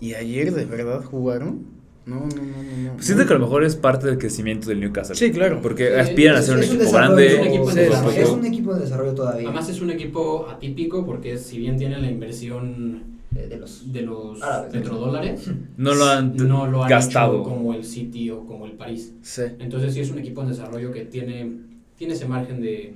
[0.00, 2.94] y ayer de verdad jugaron No, no, no, no.
[2.94, 3.02] no.
[3.02, 5.14] Siento que a lo mejor es parte del crecimiento del Newcastle.
[5.14, 5.60] Sí, claro.
[5.62, 7.26] Porque Sí, aspiran a ser un equipo grande.
[7.26, 8.18] Es un equipo en sí, desarrollo.
[8.22, 9.48] es un equipo de desarrollo todavía.
[9.48, 14.42] Además es un equipo atípico porque si bien tiene la inversión de los de los
[14.42, 14.72] Árabes.
[14.72, 17.34] petrodólares, No lo han no lo han gastado.
[17.40, 19.12] hecho como el City o como el París.
[19.22, 19.42] Sí.
[19.60, 21.52] Entonces sí es un equipo en desarrollo que tiene,
[21.96, 22.94] tiene ese margen de,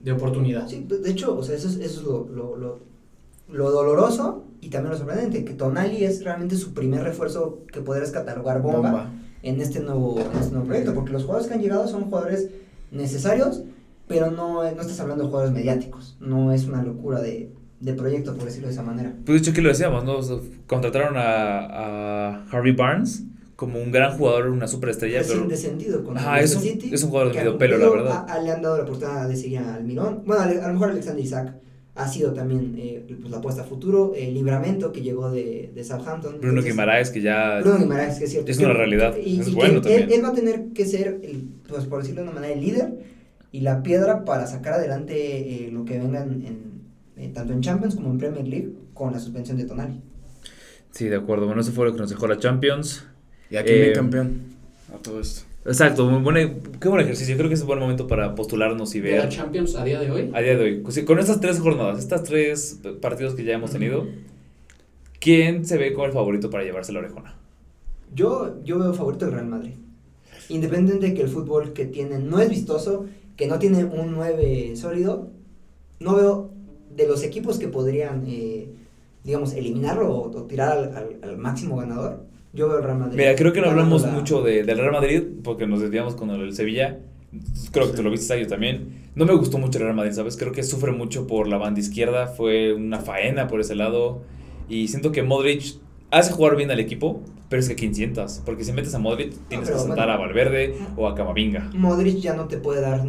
[0.00, 0.66] de oportunidad.
[0.68, 2.80] Sí, de de hecho, o sea, eso es, eso es lo, lo, lo,
[3.52, 8.10] lo doloroso y también lo sorprendente, que Tonali es realmente su primer refuerzo que podrías
[8.10, 9.10] catalogar bomba, Bomba.
[9.42, 12.48] En, este nuevo, en este nuevo proyecto, porque los jugadores que han llegado son jugadores
[12.90, 13.62] necesarios,
[14.08, 18.34] pero no, no estás hablando de jugadores mediáticos, no es una locura de, de proyecto,
[18.34, 19.12] por decirlo de esa manera.
[19.24, 20.18] Pues de hecho, aquí lo decíamos, ¿no?
[20.66, 23.22] Contrataron a, a Harvey Barnes
[23.56, 26.90] como un gran jugador, una superestrella, Es pero de sentido con Ajá, es un- City,
[26.92, 28.12] es un jugador de que medio pelo, la verdad.
[28.28, 30.22] a- a- le han dado la oportunidad de seguir al Mirón.
[30.26, 31.54] Bueno, a, a lo mejor Alexander Isaac
[31.96, 34.12] ha sido también eh, pues, la apuesta a futuro.
[34.14, 36.32] El Libramento que llegó de, de Southampton.
[36.34, 37.60] Bruno Entonces, Guimaraes, que ya...
[37.60, 38.50] Bruno Guimaraes, que es cierto.
[38.50, 40.20] Es una realidad, Y, es y bueno que él, también.
[40.20, 42.92] él va a tener que ser, el, pues por decirlo de una manera, el líder
[43.50, 45.14] y la piedra para sacar adelante
[45.66, 46.82] eh, lo que vengan en,
[47.16, 50.00] eh, tanto en Champions como en Premier League con la suspensión de Tonali.
[50.90, 51.46] Sí, de acuerdo.
[51.46, 53.06] Bueno, eso fue lo que nos dejó la Champions.
[53.50, 54.40] Y aquí Eh, viene campeón.
[54.94, 55.45] A todo esto.
[55.66, 57.36] Exacto, muy buena- qué buen ejercicio.
[57.36, 59.98] Creo que es un buen momento para postularnos y De la ver Champions a día
[60.00, 61.04] de hoy, a día de hoy.
[61.04, 64.06] Con estas tres jornadas, estas tres partidos que ya hemos tenido,
[65.20, 67.34] ¿quién se ve como el favorito para llevarse la orejona?
[68.14, 69.72] Yo, yo veo favorito el Real Madrid.
[70.48, 74.76] Independiente de que el fútbol que tienen no es vistoso, que no tiene un 9
[74.76, 75.30] sólido,
[75.98, 76.50] no veo
[76.94, 78.68] de los equipos que podrían, eh,
[79.24, 82.20] digamos, eliminarlo o, o tirar al, al- al máximo ganador.
[82.56, 83.16] Yo veo el Real Madrid.
[83.16, 86.30] Mira, creo que no hablamos la- mucho de, del Real Madrid porque nos desviamos con
[86.30, 86.98] el Sevilla.
[87.70, 89.10] Creo que tú lo viste yo también.
[89.14, 90.36] No me gustó mucho el Real Madrid, ¿sabes?
[90.36, 92.26] Creo que sufre mucho por la banda izquierda.
[92.28, 94.22] Fue una faena por ese lado.
[94.68, 95.76] Y siento que Modric
[96.10, 98.42] hace jugar bien al equipo, pero es que ¿quién sientas?
[98.44, 100.12] Porque si metes a Modric, tienes que sentar bueno.
[100.12, 101.70] a Valverde o a Camavinga.
[101.74, 103.04] Modric ya no te puede dar,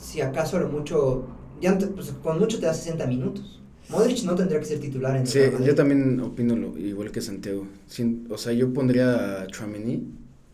[0.00, 1.26] si acaso lo mucho,
[1.60, 3.60] ya no te- pues, con mucho te da 60 minutos.
[3.90, 7.20] Modric no tendría que ser titular en el Sí, yo también opino lo, igual que
[7.20, 7.66] Santiago.
[7.86, 10.02] Sin- o sea, yo pondría a Chouameni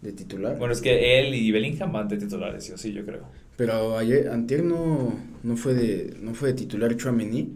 [0.01, 0.57] de titular.
[0.59, 3.23] Bueno, es que él y Bellingham van de titulares, sí o sí, yo creo.
[3.57, 7.53] Pero ayer, antier no, no fue de, no fue de titular Chouameni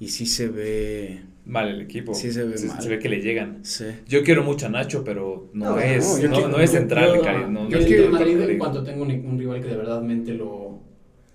[0.00, 2.14] y sí se ve, Mal el equipo.
[2.14, 2.80] Sí se ve mal.
[2.82, 3.58] Se ve que le llegan.
[3.64, 3.86] sí.
[4.06, 6.70] Yo quiero mucho a Nacho, pero no, No, es, no, no, yo no, quiero- es
[6.70, 9.10] central, yo, Cari, no, yo no el es quiero- Real Madrid, en cuanto tenga un,
[9.10, 10.78] un rival que de verdad mente lo,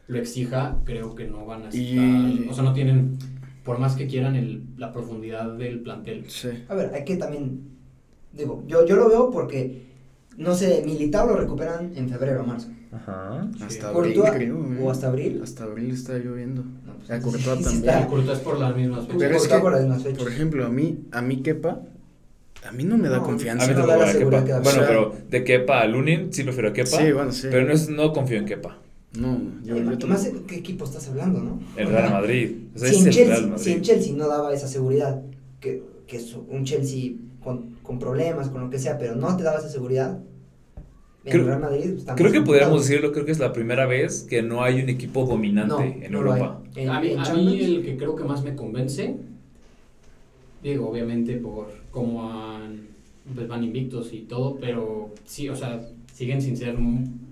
[0.07, 1.81] lo exija, creo que no van a estar.
[1.81, 3.17] Y- O sea, no tienen,
[3.65, 6.23] por más que quieran, el, la profundidad del plantel.
[6.29, 6.49] Sí.
[6.69, 7.61] A ver, hay que también,
[8.31, 9.87] digo, yo, yo lo veo porque,
[10.37, 12.69] no sé, Militao lo recuperan en febrero o marzo.
[12.93, 13.49] Ajá.
[13.65, 14.57] Hasta abril, Courtois, creo.
[14.63, 14.77] güey.
[14.81, 15.41] o hasta abril.
[15.43, 16.63] Hasta abril está lloviendo.
[16.85, 17.75] No, pues, a sí, Courtois sí también.
[17.89, 18.01] está.
[18.03, 19.17] El Courtois es por las mismas fechas.
[19.19, 20.17] Pero es que, por las mismas fechas.
[20.23, 21.81] por ejemplo, a mí, a mí Kepa,
[22.65, 23.67] a mí no me da No, A confianza.
[23.67, 24.45] mí no da la me da seguridad Kepa.
[24.45, 24.59] que da.
[24.61, 26.87] Bueno, O sea- pero de Kepa a Lunin sí prefiero a Kepa.
[26.97, 27.47] Sí, bueno, sí.
[27.51, 28.77] Pero no, es, no confío en Kepa.
[29.19, 31.59] No, yo, yo más- qué equipo estás hablando, ¿no?
[31.77, 32.51] El Real Madrid.
[32.75, 33.71] O sea, si, es en el Chelsea, Real si Madrid.
[33.77, 35.21] en Chelsea no daba esa seguridad,
[35.59, 39.43] que, que es un Chelsea con, con problemas, con lo que sea, pero no te
[39.43, 40.19] daba esa seguridad,
[41.23, 44.23] en Creo- Real Madrid está Creo que podríamos decirlo, creo que es la primera vez
[44.29, 46.17] que no hay un equipo dominante No, en no.
[46.19, 46.61] Europa.
[46.75, 49.15] En- a mí, en a mí el que creo que más me convence,
[50.61, 52.87] digo, obviamente por cómo han,
[53.33, 55.81] pues van invictos y todo, pero sí, o sea,
[56.13, 57.24] siguen sin ser un,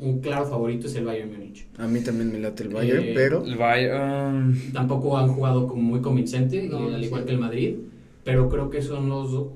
[0.00, 1.66] un claro favorito es el Bayern Múnich.
[1.78, 4.72] A mí también me late el Bayern, Eh, pero El Bayern.
[4.72, 7.26] Tampoco han jugado como muy convincente, y No, al igual sí.
[7.26, 7.76] que el Madrid,
[8.24, 9.46] pero creo que son los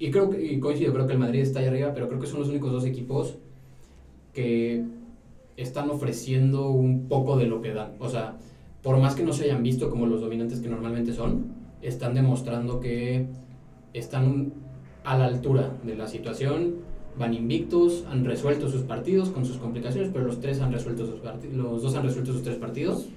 [0.00, 2.26] y creo que y coincido, creo que el Madrid está ahí arriba, pero creo que
[2.28, 3.36] son los únicos dos equipos
[4.32, 4.84] que
[5.56, 7.92] están ofreciendo un poco de lo que dan.
[7.98, 8.36] O sea,
[8.82, 11.46] por más que no se hayan visto como los dominantes que normalmente son,
[11.82, 13.26] están demostrando que
[13.92, 14.52] están
[15.04, 16.76] a la altura de la situación,
[17.18, 21.20] van invictos, han resuelto sus partidos con sus complicaciones, pero los tres han resuelto sus
[21.52, 23.08] los dos han resuelto sus tres partidos.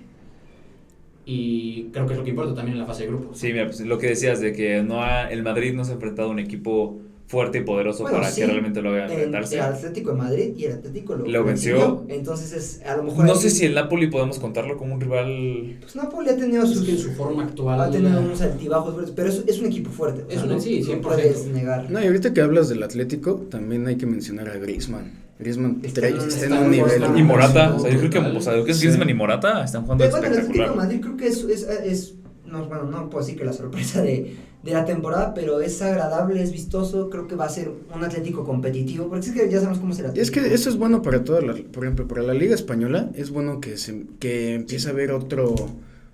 [1.26, 3.38] Y creo que es lo que importa también en la fase de grupos.
[3.38, 5.94] Sí, mira, pues, lo que decías de que no ha, el Madrid no se ha
[5.94, 7.00] enfrentado a un equipo
[7.32, 9.56] fuerte y poderoso Bueno, para sí, que realmente lo haga en- enfrentarse.
[9.56, 12.04] el Atlético de Madrid y el Atlético lo, Lo venció.
[12.10, 13.26] Entonces, es, a lo mejor.
[13.26, 15.78] No sé si el Napoli podemos contarlo como un rival.
[15.80, 17.80] Pues Napoli ha tenido en su forma actual.
[17.82, 20.26] ha tenido unos altibajos fuertes, pero es, es un equipo fuerte.
[20.30, 21.02] Es un- no, sí, no 100%.
[21.02, 21.90] puedes negar.
[21.90, 25.12] No, y ahorita que hablas del Atlético, también hay que mencionar a Griezmann.
[25.40, 27.18] Griezmann Está en un- está, está en en un un nivel.
[27.18, 28.86] y Morata, o sea, yo creo que, o sea, lo que es Sí.
[28.86, 30.86] Griezmann y Morata están jugando Pero bueno, el Atlético de espectacular.
[30.88, 32.14] Madrid creo que es, es, es-
[32.52, 36.42] no, bueno, no puedo decir que la sorpresa de, de la temporada, pero es agradable,
[36.44, 39.80] es vistoso, creo que va a ser un Atlético competitivo, porque es que ya sabemos
[39.80, 40.12] cómo será.
[40.16, 43.30] Es que eso es bueno para toda la, por ejemplo, para la Liga Española, es
[43.32, 45.56] bueno que se que empiece a haber otro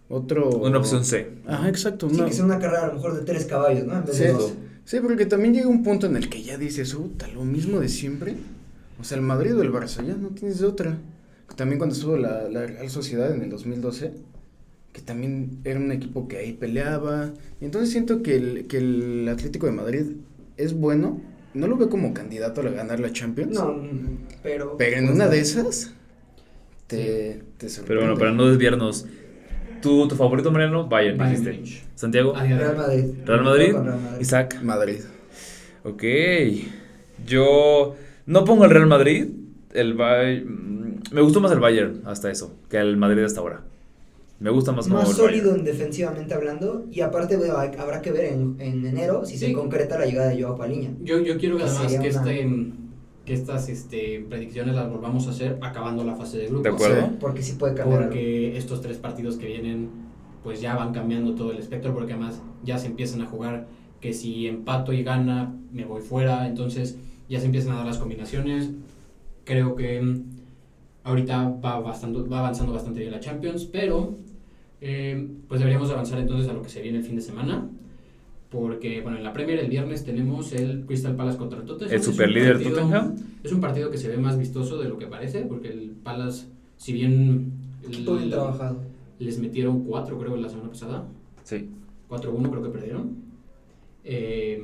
[0.09, 1.27] otro Una opción C.
[1.45, 3.97] Ajá, exacto, Sí, una- que sea una carrera a lo mejor de tres caballos, ¿no?
[3.97, 4.23] En vez Sí.
[4.23, 4.53] de dos.
[4.85, 7.89] Sí, porque también llega un punto en el que ya dices, puta, lo mismo de
[7.89, 8.35] siempre.
[9.01, 10.97] O sea, el Madrid o el Barça, ya no tienes de otra.
[11.57, 14.13] También cuando estuvo la, la Real Sociedad en el 2012,
[14.97, 17.29] que también era un equipo que ahí peleaba.
[17.61, 20.05] Y entonces siento que el, que el Atlético de Madrid
[20.57, 21.21] es bueno.
[21.53, 23.53] No lo veo como candidato a ganar la Champions.
[23.53, 23.79] No,
[24.41, 24.75] pero.
[24.77, 25.93] Pero en una de esas,
[26.87, 27.87] te, te sorprende.
[27.87, 29.05] Pero bueno, para no desviarnos,
[29.83, 30.87] ¿tu, tu favorito, Mariano?
[30.87, 31.85] Bayern, Bayern dijiste.
[31.93, 32.33] ¿Santiago?
[32.33, 32.75] Real.
[32.75, 33.03] Madrid.
[33.23, 33.71] ¿Real Madrid?
[33.73, 34.21] Con Real Madrid.
[34.21, 34.59] Isaac.
[34.63, 34.99] Madrid.
[35.83, 36.03] Ok.
[37.25, 39.27] Yo no pongo el Real Madrid.
[39.73, 43.61] El Bay- mm, Me gustó más el Bayern hasta eso que el Madrid hasta ahora.
[44.39, 46.85] Me gusta más como Más sólido en defensivamente hablando.
[46.91, 49.53] Y aparte, bueno, hay- habrá que ver en, en enero si se Sí.
[49.53, 50.91] concreta la llegada de Joao Paliña.
[51.01, 52.47] Yo, yo quiero que además que, una- este,
[53.25, 56.63] que estas este, predicciones las volvamos a hacer acabando la fase de grupos.
[56.63, 57.07] De acuerdo.
[57.07, 57.17] Sí.
[57.19, 57.99] Porque sí puede cambiar.
[58.03, 58.11] algo.
[58.11, 59.89] Porque estos tres partidos que vienen,
[60.43, 63.67] pues ya van cambiando todo el espectro, porque además ya se empiezan a jugar
[63.99, 66.95] que si empato y gana, me voy fuera, entonces
[67.27, 68.69] ya se empiezan a dar las combinaciones.
[69.45, 70.21] Creo que
[71.03, 74.15] ahorita va, bastante, va avanzando bastante bien la Champions, pero
[74.81, 77.69] eh, pues deberíamos avanzar entonces a lo que se viene el fin de semana.
[78.49, 81.93] Porque, bueno, en la Premier el viernes tenemos el Crystal Palace contra el Tottenham.
[81.93, 83.15] El Es un superlíder partido- Tottenham.
[83.43, 86.45] Es un partido que se ve más vistoso de lo que parece, porque el Palace,
[86.77, 87.51] si bien
[87.89, 88.77] bien el- trabajado.
[89.19, 91.05] les metieron 4 creo la semana pasada,
[91.43, 91.67] Sí.
[92.07, 93.15] 4-1 creo que perdieron.
[94.05, 94.63] Eh,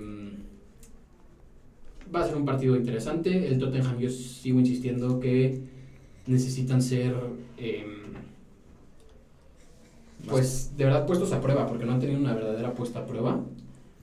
[2.15, 3.47] va a ser un partido interesante.
[3.49, 5.59] El Tottenham yo sigo insistiendo que
[6.27, 7.15] necesitan ser
[7.57, 7.85] eh,
[10.29, 13.39] pues de verdad puestos a prueba, porque no han tenido una verdadera puesta a prueba,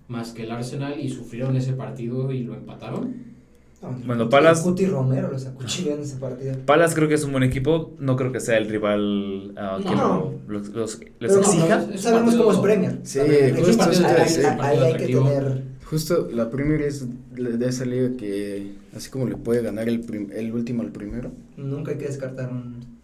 [0.09, 3.31] más que el Arsenal y sufrieron ese partido y lo empataron.
[3.83, 6.55] No, Bueno, el Palace- Cuti Romero los acuchilló en ese partido.
[6.67, 7.95] Palace creo que es un buen equipo.
[7.99, 10.35] No creo que sea el rival ah, que No.
[10.47, 11.83] lo- los, los- les Pero no, exija.
[11.85, 12.99] es- es sabemos cómo es Premier.
[13.05, 13.21] Sí,
[13.65, 13.85] justo
[14.61, 15.63] ahí- hay que tener.
[15.89, 17.07] Justo la Premier es
[17.39, 21.31] de esa liga que, así como le puede ganar el, prim- el último al primero,
[21.57, 23.00] Nunca hay que descartar un.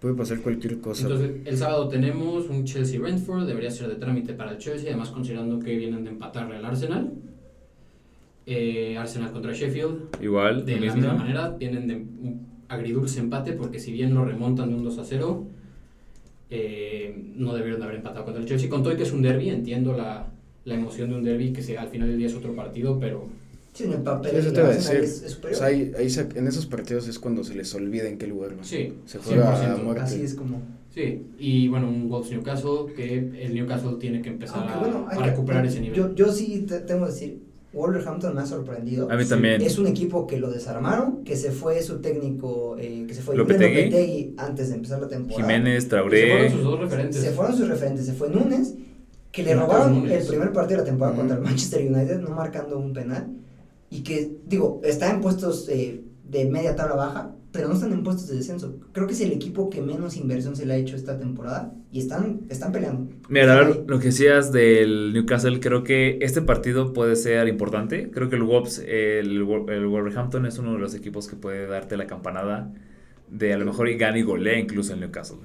[0.00, 1.02] Puede pasar cualquier cosa.
[1.02, 5.58] Entonces, el sábado tenemos un Chelsea-Brentford, debería ser de trámite para el Chelsea, además considerando
[5.58, 7.12] que vienen de empatarle al Arsenal.
[8.46, 13.78] Eh, Arsenal contra Sheffield, Igual, de la misma manera, vienen de un agridulce empate, porque
[13.78, 15.46] si bien lo remontan de un 2 a 0,
[16.50, 18.70] eh, no debieron de haber empatado contra el Chelsea.
[18.70, 20.28] Con todo y que es un derby, entiendo la,
[20.64, 23.28] la emoción de un derby, que sea, al final del día es otro partido, pero
[23.78, 24.30] Sí, en el papel.
[24.32, 24.96] Sí, eso te iba a decir.
[24.96, 28.08] Es, es O sea, ahí, ahí se- en esos partidos es cuando se les olvida
[28.08, 28.64] en qué lugar van.
[28.64, 29.82] sí, Se juega a 100%.
[29.84, 30.02] muerte.
[30.02, 30.60] Así es como.
[30.92, 35.06] Sí, y bueno, un Wolves Newcastle, que el Newcastle tiene que empezar Aunque a, bueno,
[35.10, 35.96] a que- recuperar ese nivel.
[35.96, 37.38] Yo, yo sí te- tengo que decir,
[37.72, 39.08] Wolverhampton me ha sorprendido.
[39.12, 39.60] A mí también.
[39.62, 43.36] Es un equipo que lo desarmaron, que se fue su técnico, eh, que se fue
[43.36, 43.84] Lopetegui.
[43.84, 45.40] Lopetegui antes de empezar la temporada.
[45.46, 46.50] Jiménez, Se fueron Traoré.
[46.50, 47.20] sus dos referentes.
[47.20, 48.74] Se fueron sus referentes, se fue Núñez,
[49.30, 51.20] que le robaron el primer partido de la temporada Ujú.
[51.20, 53.28] contra el Manchester United, no marcando un penal,
[53.90, 58.02] y que, digo, está en puestos eh, de media tabla baja, pero no están en
[58.02, 58.78] puestos de descenso.
[58.92, 62.00] Creo que es el equipo que menos inversión se le ha hecho esta temporada, y
[62.00, 63.10] están, están peleando.
[63.28, 63.84] Mira, a Están ver, ahí.
[63.86, 68.10] lo que decías del Newcastle, creo que este partido puede ser importante.
[68.10, 69.36] Creo que el Wolves, el,
[69.68, 72.72] el Wolverhampton es uno de los equipos que puede darte la campanada
[73.28, 75.38] de a lo mejor y gana y golea incluso el Newcastle.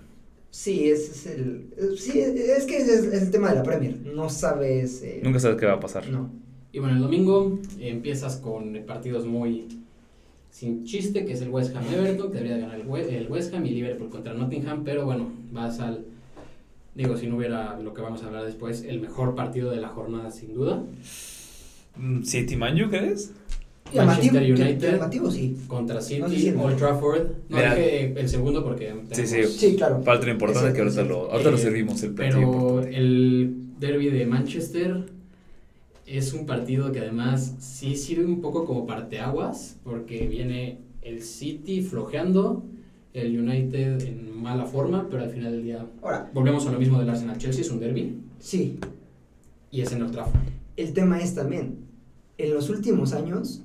[0.51, 1.73] Sí, ese es el.
[1.97, 3.99] Sí, es que es, es el tema de la Premier.
[4.05, 5.01] No sabes.
[5.03, 6.07] eh, Nunca sabes qué va a pasar.
[6.07, 6.42] No.
[6.73, 9.67] Y bueno, el domingo empiezas con partidos muy
[10.49, 13.53] sin chiste, que es el West Ham Everton, que debería ganar el, We- el West
[13.53, 16.03] Ham y Liverpool contra Nottingham, pero bueno, vas al,
[16.95, 19.87] digo, si no hubiera lo que vamos a hablar después, el mejor partido de la
[19.89, 20.83] jornada sin duda,
[21.95, 23.33] Mm, ¿City Manju crees?
[23.93, 25.55] Llamativo, Manchester United llamativo, sí.
[25.67, 27.75] contra City, No si el Old Trafford, no Mira.
[27.75, 29.43] dije el segundo porque Sí, sí.
[29.43, 30.01] Sí, claro.
[30.01, 32.97] Falta lo importante que ahorita lo, ahorita lo Eh, servimos el Pero importante.
[32.97, 35.05] el derby de Manchester
[36.05, 41.81] es un partido que además sí sirve un poco como parteaguas, porque viene el City
[41.81, 42.63] flojeando,
[43.13, 46.99] el United en mala forma, pero al final del día Ahora, volvemos a lo mismo
[46.99, 48.79] del Arsenal Chelsea, es un derby sí.
[49.71, 50.41] y es en el Trafford.
[50.75, 51.85] El tema es también.
[52.37, 53.63] En los últimos años,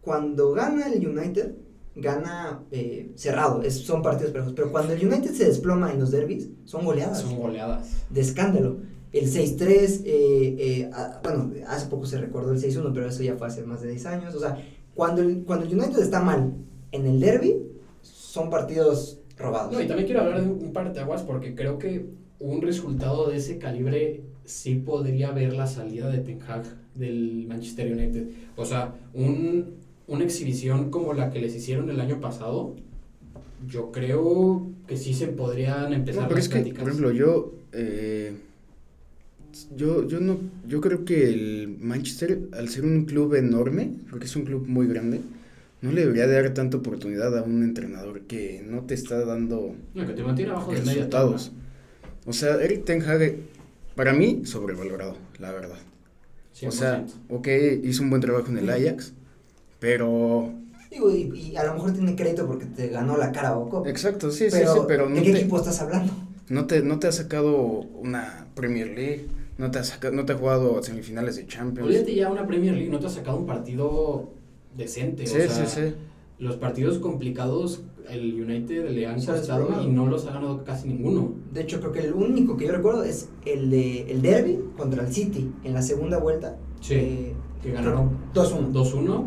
[0.00, 1.52] cuando gana el United,
[1.94, 3.62] gana eh, cerrado.
[3.62, 4.52] Es, son partidos parejos.
[4.54, 7.20] Pero cuando el United se desploma en los derbis, son goleadas.
[7.20, 8.06] Son goleadas.
[8.10, 8.78] de escándalo.
[9.12, 13.36] El 6-3, eh, eh, ah, bueno, hace poco se recordó el 6-1, pero eso ya
[13.36, 14.34] fue hace más de 10 años.
[14.34, 14.62] O sea,
[14.94, 16.52] cuando el, cuando el United está mal
[16.92, 17.56] en el derby,
[18.02, 19.72] son partidos robados.
[19.72, 22.06] No, y también quiero hablar de un parteaguas porque creo que
[22.40, 27.92] un resultado de ese calibre sí podría ver la salida de Ten Hag del Manchester
[27.92, 28.28] United.
[28.56, 32.74] O sea, un, una exhibición como la que les hicieron el año pasado,
[33.66, 37.52] yo creo que sí se podrían empezar No, pero las es que, por ejemplo, yo,
[37.72, 38.36] eh,
[39.74, 44.36] Yo, yo no, yo creo que el Manchester, al ser un club enorme, porque es
[44.36, 45.20] un club muy grande,
[45.80, 50.06] no le debería dar tanta oportunidad a un entrenador que no te está dando No,
[50.06, 51.52] que te mantiene abajo de media resultados.
[52.26, 53.36] O sea, Eric Ten Hag,
[53.94, 55.78] para mí, sobrevalorado, la verdad.
[56.66, 57.10] O sea, 100%.
[57.30, 57.48] ok,
[57.84, 59.12] hizo un buen trabajo en el Ajax,
[59.78, 60.52] pero...
[60.90, 63.88] Digo, y, y a lo mejor tiene crédito porque te ganó la cara Copa.
[63.88, 66.12] Exacto, sí, pero, sí, sí, pero no ¿de qué te, equipo estás hablando?
[66.48, 69.26] no, te, no te ha sacado una Premier League,
[69.58, 71.86] no te ha, saca- no te ha jugado a semifinales de Champions.
[71.88, 74.30] Olvídate ya una Premier League, no te ha sacado un partido
[74.76, 75.26] decente.
[75.26, 75.94] Sí, o sea, sí, sí.
[76.38, 81.34] Los partidos complicados, el United le han costado y no los ha ganado casi ninguno.
[81.52, 85.02] De hecho, creo que el único que yo recuerdo es el de el derby contra
[85.04, 86.56] el City en la segunda vuelta.
[86.80, 88.70] Sí, eh, que ganaron 2-1.
[88.72, 89.26] 2-1.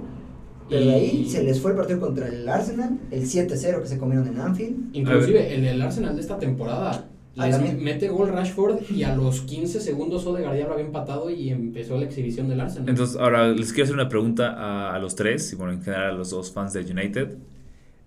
[0.70, 3.88] Pero y- de ahí se les fue el partido contra el Arsenal, el 7-0 que
[3.90, 4.96] se comieron en Anfield.
[4.96, 7.10] Inclusive el del Arsenal de esta temporada.
[7.36, 11.98] Mete gol Rashford y a los 15 segundos Odegaard ya lo había empatado y empezó
[11.98, 12.90] la exhibición del Arsenal.
[12.90, 16.10] Entonces, ahora les quiero hacer una pregunta a, a los tres, y bueno, en general
[16.10, 17.38] a los dos fans de United.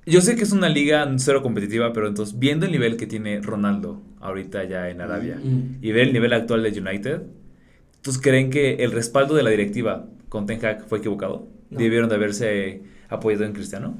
[0.06, 3.40] Yo sé que es una liga cero competitiva, pero entonces, viendo el nivel que tiene
[3.40, 5.78] Ronaldo ahorita ya en Arabia Mm.
[5.80, 7.22] y ver el nivel actual de United,
[7.96, 11.46] ¿entonces creen que el respaldo de la directiva con Ten Hag fue equivocado?
[11.70, 11.78] No.
[11.78, 13.94] ¿Debieron de haberse apoyado en Cristiano?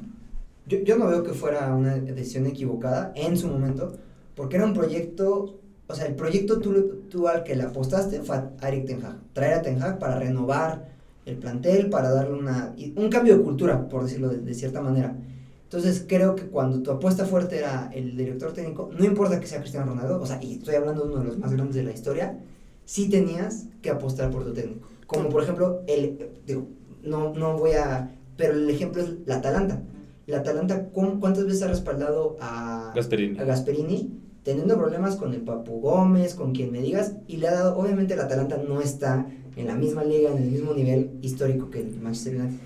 [0.66, 3.96] Yo, yo no veo que fuera una decisión equivocada en su momento,
[4.34, 8.36] porque era un proyecto, o sea, el proyecto tú, tú al que le apostaste fue
[8.36, 10.88] a Eric Ten Hag, traer a Ten Hag para renovar
[11.26, 15.16] el plantel, para darle una, un cambio de cultura, por decirlo de, de cierta manera.
[15.64, 19.60] Entonces creo que cuando tu apuesta fuerte era el director técnico, no importa que sea
[19.60, 21.90] Cristiano Ronaldo, o sea, y estoy hablando de uno de los más grandes de la
[21.92, 22.38] historia,
[22.84, 24.86] sí tenías que apostar por tu técnico.
[25.06, 26.68] Como por ejemplo, el, digo,
[27.02, 29.82] no, no voy a, pero el ejemplo es la Atalanta.
[30.26, 33.38] La Atalanta, ¿cu- ¿cuántas veces ha respaldado a Gasperini.
[33.38, 34.20] a Gasperini?
[34.44, 38.14] Teniendo problemas con el Papu Gómez, con quien me digas, y le ha dado, obviamente
[38.14, 39.26] la Atalanta no está
[39.56, 42.58] en la misma liga, en el mismo nivel histórico que el Manchester United,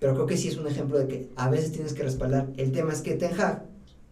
[0.00, 2.48] pero creo que sí es un ejemplo de que a veces tienes que respaldar.
[2.56, 3.64] El tema es que Ten Hag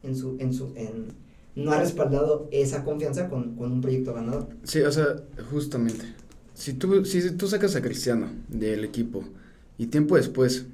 [0.03, 1.09] en su, en su, en,
[1.57, 4.49] no ha respaldado esa confianza con, con un proyecto ganador.
[4.63, 5.17] Sí, o sea,
[5.51, 6.05] justamente.
[6.55, 9.25] Si tú, si tú sacas a Cristiano del equipo
[9.77, 10.67] y tiempo después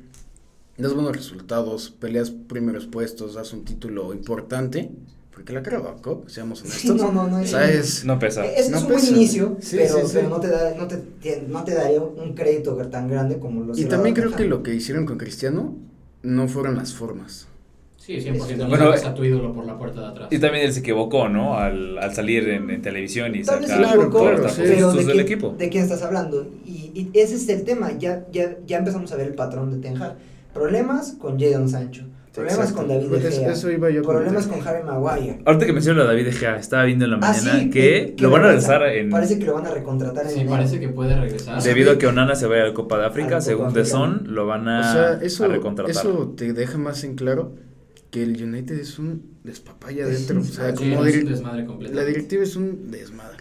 [0.77, 4.91] das buenos resultados, peleas primeros puestos, das un título importante,
[5.35, 6.97] porque la Carabao seamos Sí, honestos.
[6.97, 7.43] no, no, no.
[7.43, 8.47] o sea, es, No pesa.
[8.47, 10.11] Es, No es un buen inicio, Sí, pero, sí, sí.
[10.15, 10.97] pero no, te da, no, te,
[11.49, 14.75] no te daría un crédito tan grande como lo y también creo que lo que
[14.75, 15.77] hicieron con Cristiano
[16.23, 17.49] no fueron las formas.
[17.99, 18.57] Sí, 100%.
[18.59, 20.29] No Bueno, eh, a tu ídolo por la puerta de atrás.
[20.31, 21.57] Y también él se equivocó, ¿no?
[21.57, 24.63] Al, al salir en, en televisión y sacar Claro, claro, las sí.
[24.67, 25.55] pero de del quién, equipo.
[25.57, 26.47] de quién estás hablando.
[26.67, 29.79] Y, y ese es el tema, ya, ya, ya empezamos a ver el patrón de
[29.79, 30.17] Ten Hag.
[30.53, 32.03] Problemas con Jadon Sancho,
[32.35, 32.77] problemas Exacto.
[32.77, 35.39] con David De Pues Gea, eso iba yo a problemas con Harry Maguire.
[35.45, 37.71] Ahorita que menciono lo de David De Gea, estaba viendo en la Ah, mañana sí,
[37.71, 38.79] que, que lo van a regresa.
[38.79, 39.11] regresar en...
[39.11, 40.51] Parece que lo van a recontratar en Sí, enero.
[40.51, 41.63] parece que puede regresar.
[41.63, 44.25] Debido a que Onana se vaya a la Copa de A África, según The Sun,
[44.35, 45.91] lo van a, o sea, eso, a recontratar.
[45.95, 47.55] eso te deja más en claro
[48.11, 50.41] que el United es un despapaya Es adentro.
[50.41, 51.95] O sea, Sí, como es un desmadre completo.
[51.95, 53.39] la directiva es un desmadre.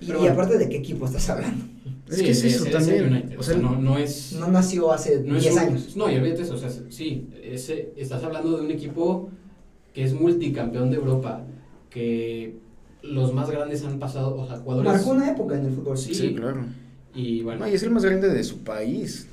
[0.00, 1.64] Y, aparte de qué equipo estás hablando.
[2.08, 3.04] Es que es eso el también.
[3.12, 4.34] United, O sea, no, no es...
[4.38, 5.96] No nació hace no es 10 un- años.
[5.96, 9.30] No, y olvídate eso, o sea, sí, ese, estás hablando de un equipo
[9.94, 11.42] que es multicampeón de Europa,
[11.88, 12.56] que
[13.02, 14.92] los más grandes han pasado, o sea, jugadores...
[14.92, 15.96] Marcó una época en el fútbol.
[15.96, 16.14] Sí.
[16.14, 16.64] Sí, claro.
[17.14, 19.28] Y bueno, No, y es el más grande de su país.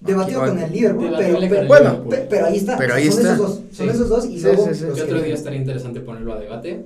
[0.00, 2.10] Debatido con el Liverpool, pero, pero, bueno, Liverpool.
[2.14, 2.76] pe- pero ahí está.
[2.76, 3.32] Pero ahí son está.
[3.34, 3.54] esos dos.
[3.72, 3.92] Son Sí.
[3.94, 4.84] esos dos y Sí, luego sí, sí.
[4.94, 6.84] que otro día estaría interesante ponerlo a debate.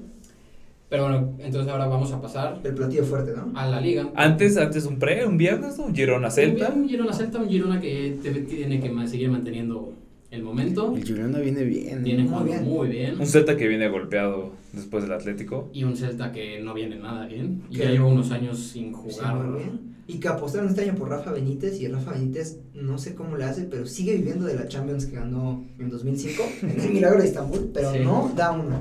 [0.89, 3.53] Pero bueno, entonces ahora vamos a pasar El platillo fuerte, ¿no?
[3.59, 4.11] a la liga.
[4.15, 5.93] Antes, antes un pre, un viernes, ¿no?
[5.93, 6.71] Girona Celta.
[6.75, 9.93] Un Girona Celta, un Girona que te- tiene que seguir manteniendo
[10.31, 10.95] el momento.
[10.97, 12.03] El Girona viene bien.
[12.05, 12.65] Viene Muy jugando bien.
[12.65, 13.21] muy bien.
[13.21, 15.69] Un Celta que viene golpeado después del Atlético.
[15.75, 17.63] Y un Celta que no viene nada bien.
[17.71, 19.35] Y Que- ya lleva unos años sin Sí, jugar.
[19.37, 19.89] muy bien.
[20.07, 21.79] Y que apostaron este año por Rafa Benítez.
[21.83, 25.17] Y Rafa Benítez, no sé cómo le hace, pero sigue viviendo de la Champions que
[25.17, 26.43] ganó en 2005.
[26.63, 27.71] en el Milagro de Estambul.
[27.75, 27.99] Pero Sí.
[28.03, 28.81] no da uno.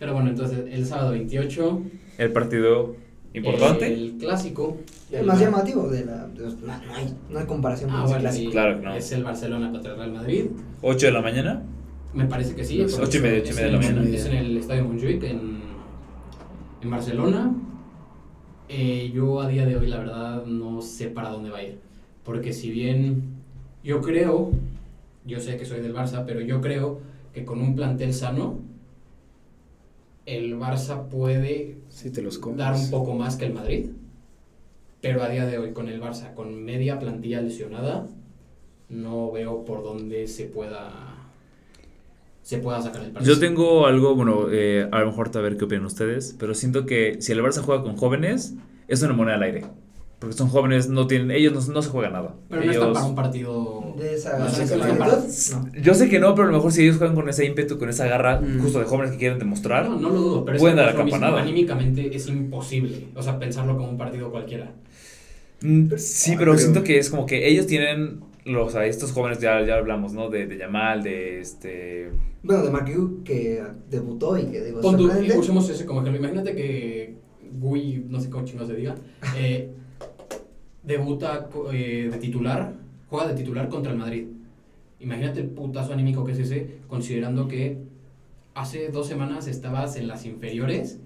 [0.00, 1.82] Pero bueno, entonces el sábado 28.
[2.18, 2.96] El partido
[3.34, 3.86] importante.
[3.92, 4.78] El clásico.
[5.12, 6.26] El más llamativo de la.
[6.26, 8.46] de los- no, no hay, no hay comparación Ah, con bueno, clásico.
[8.50, 8.94] sí, Claro que no.
[8.96, 10.46] Es el Barcelona contra el Real Madrid.
[10.82, 11.62] 8 de la mañana.
[12.14, 12.78] Me parece que sí.
[12.78, 14.16] Los porque ocho y media, ocho y es media de la mañana.
[14.16, 15.60] Es en el Estadio Montjuic, en,
[16.82, 17.54] en Barcelona.
[18.68, 21.78] Eh, yo a día de hoy, la verdad, no sé para dónde va a ir.
[22.24, 23.22] Porque si bien
[23.84, 24.50] yo creo,
[25.26, 27.00] yo sé que soy del Barça, pero yo creo
[27.34, 28.58] que con un plantel sano,
[30.26, 33.86] el Barça puede Sí, te los dar un poco más que el Madrid.
[35.00, 38.06] Pero a día de hoy, con el Barça, con media plantilla lesionada,
[38.88, 41.16] no veo por dónde se pueda
[42.42, 43.34] se pueda sacar el partido.
[43.34, 46.84] Yo tengo algo, bueno, eh, a lo mejor a ver qué opinan ustedes, pero siento
[46.84, 48.54] que si el Barça juega con jóvenes,
[48.88, 49.64] es una moneda al aire.
[50.18, 52.34] Porque son jóvenes, no tienen, ellos no, no se juegan nada.
[52.48, 53.89] Pero no ellos, está para un partido.
[54.00, 55.68] De esa, No.
[55.82, 57.88] Yo sé que no, pero a lo mejor si ellos juegan con ese ímpetu, con
[57.90, 58.60] esa garra, Mm.
[58.62, 59.88] justo de jóvenes que quieren demostrar.
[59.90, 61.42] No, no lo dudo, pero es Pueden dar la mismo, campanada.
[61.42, 63.08] Anímicamente es imposible.
[63.14, 64.72] O sea, pensarlo como un partido cualquiera.
[65.62, 68.86] Mm, Sí, Ay, pero pero- siento que es como que ellos tienen, los, o sea,
[68.86, 70.30] estos jóvenes, ya, ya hablamos, ¿no?
[70.30, 72.10] De, de Yamal, de este...
[72.42, 75.38] Bueno, de McHugh que debutó y que digo, Pon tú, sorprendente.
[75.38, 76.20] usemos ese como ejemplo.
[76.20, 77.16] Imagínate que
[77.60, 78.94] Gui, no sé cómo chingados se diga,
[79.36, 79.68] eh,
[80.82, 82.72] debuta eh, de titular,
[83.10, 84.26] juega de titular contra el Madrid.
[85.00, 87.78] Imagínate el putazo anímico que es ese, considerando que
[88.54, 90.98] hace dos semanas estabas en las inferiores,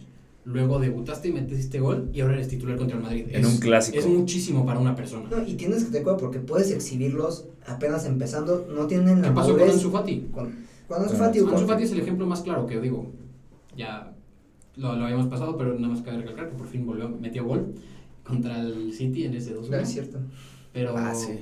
[0.44, 3.26] luego debutaste y metiste gol y ahora eres titular contra el Madrid.
[3.30, 3.98] En Es- un clásico.
[3.98, 5.28] Es muchísimo para una persona.
[5.30, 9.34] No, y tienes que tener cuidado porque puedes exhibirlos apenas empezando, no tienen la ¿Qué
[9.34, 9.70] pasó con.
[9.70, 10.20] Ansu Fati?
[10.32, 10.55] Con,
[10.88, 13.07] con Ansu Fati Ansu es el ejemplo más claro que digo.
[13.76, 14.12] Ya
[14.76, 17.74] lo, lo habíamos pasado, pero nada más cabe recalcar que por fin volvió, metió gol
[18.24, 20.18] contra el City en ese 2 Ah, es cierto.
[20.72, 21.38] Pero Ah, sí.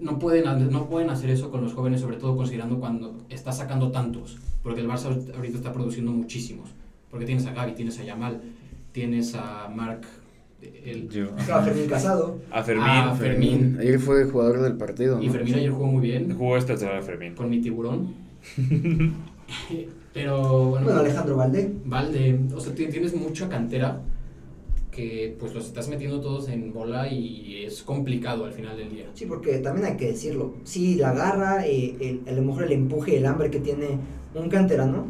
[0.00, 3.90] No, pueden, no pueden hacer eso con los jóvenes, sobre todo considerando cuando está sacando
[3.90, 4.38] tantos.
[4.62, 6.70] Porque el Barça ahorita- está produciendo muchísimos.
[7.10, 8.40] Porque tienes a Gavi, tienes a Yamal,
[8.92, 10.04] tienes a Marc.
[10.60, 11.28] El, Yo.
[11.52, 12.38] A Fermín Casado.
[12.50, 12.86] A Fermín.
[12.88, 13.76] Ah, Fermín.
[13.80, 15.22] Ayer fue jugador del partido, ¿no?
[15.22, 17.34] y Fermín ayer jugó muy bien Jugó espectacular Fermín.
[17.34, 18.14] con mi tiburón.
[20.12, 21.72] Pero bueno, Bueno, Alejandro Valde.
[21.84, 24.00] Valde, o sea, ti- tienes mucha cantera
[24.96, 29.04] que pues los estás metiendo todos en bola y es complicado al final del día.
[29.14, 30.54] Sí, porque también hay que decirlo.
[30.64, 33.98] Sí, la garra, eh, el, a lo mejor el empuje, el hambre que tiene
[34.34, 35.04] un canterano,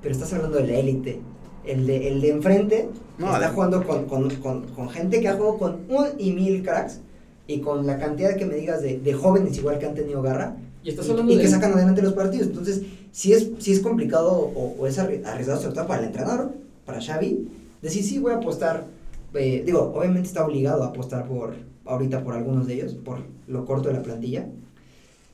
[0.00, 1.18] pero estás hablando de la élite.
[1.64, 2.88] El de, el de enfrente
[3.18, 6.32] No, está de- jugando con, con, con, con gente que ha jugado con un y
[6.32, 7.00] mil cracks
[7.48, 10.56] y con la cantidad que me digas de, de jóvenes igual que han tenido garra
[10.84, 12.46] Y estás hablando y de que sacan adelante los partidos.
[12.48, 16.06] Entonces, si es, si es complicado o, o es arri- arriesgado, sobre todo para el
[16.06, 16.52] entrenador,
[16.86, 17.48] para Xavi,
[17.82, 18.86] decir, sí, voy a apostar.
[19.34, 21.54] Eh, digo, obviamente está obligado a apostar por
[21.84, 24.46] ahorita por algunos de ellos, por lo corto de la plantilla.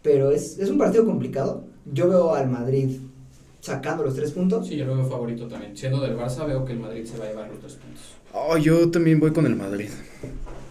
[0.03, 1.65] Pero es, es un partido complicado.
[1.93, 2.99] Yo veo al Madrid
[3.61, 4.67] sacando los tres puntos.
[4.67, 5.77] Sí, yo lo veo favorito también.
[5.77, 8.03] Siendo del Barça, veo que el Madrid se va a llevar los tres puntos.
[8.33, 9.89] Oh, yo también voy con el Madrid.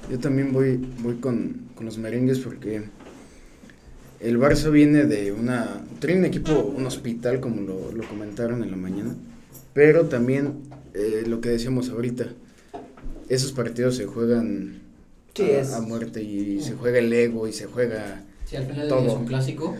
[0.09, 2.83] Yo también voy, voy con, con los merengues porque
[4.21, 5.83] el Barça viene de una...
[5.99, 9.15] Tiene un equipo, un hospital, como lo, lo comentaron en la mañana.
[9.73, 10.63] Pero también
[10.93, 12.27] eh, lo que decíamos ahorita,
[13.29, 14.81] esos partidos se juegan
[15.35, 18.23] Sí, a, es- a muerte y se juega el ego y se juega...
[18.45, 19.01] Sí, al final del Todo.
[19.01, 19.75] día es un clásico.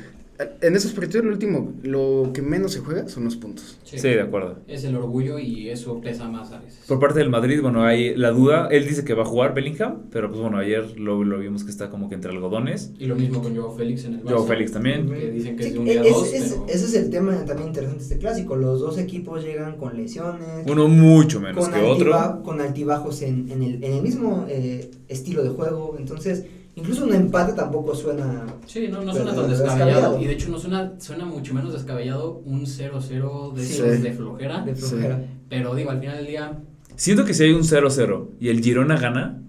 [0.62, 3.80] En esos partidos lo último, lo que menos se juega son los puntos.
[3.84, 4.60] Sí, Sí, de acuerdo.
[4.68, 6.86] Es el orgullo y eso pesa más a veces.
[6.88, 8.68] Por parte del Madrid, bueno, hay la duda.
[8.70, 11.72] Él dice que va a jugar Bellingham, pero pues bueno, ayer lo, lo vimos que
[11.72, 12.92] está como que entre algodones.
[13.00, 14.30] Y lo mismo con Joao Félix en el Barça.
[14.30, 15.10] Joao Félix también.
[15.10, 16.66] Que dicen que Sí, es de un día a es- dos, es- pero...
[16.68, 18.56] Ese es el tema también interesante de este clásico.
[18.56, 20.68] Los dos equipos llegan con lesiones.
[20.70, 22.44] Uno mucho menos con, que otro.
[22.44, 25.96] con altibajos en, en, el, en el mismo eh, estilo de juego.
[25.98, 26.46] Entonces,
[26.78, 28.46] incluso un empate tampoco suena.
[28.66, 29.86] Sí, no, no Pero suena tan descabellado.
[29.86, 30.22] descabellado.
[30.22, 33.82] Y de hecho no suena, suena mucho menos descabellado un 0-0 de, Sí.
[33.82, 34.62] de flojera.
[34.64, 34.82] De Sí.
[34.84, 35.22] flojera.
[35.50, 36.60] Pero digo, al final del día,
[36.96, 39.40] Siento que si hay un 0-0 y el Girona gana,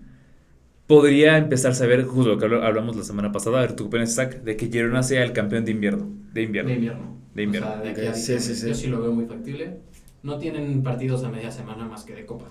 [0.87, 3.87] podría empezar a ver, justo lo que habl- hablamos la semana pasada, a ver tu
[3.87, 6.11] opinión, Zach, de que Girona sea el campeón de invierno.
[6.35, 6.69] De invierno.
[6.71, 7.17] de invierno.
[7.35, 7.69] De invierno.
[7.69, 8.45] O sea, de aquí Ok, a sí, diciembre.
[8.45, 8.69] sí, sí.
[8.69, 9.79] Yo sí lo veo muy factible.
[10.23, 12.47] No tienen partidos a media semana más que de copa.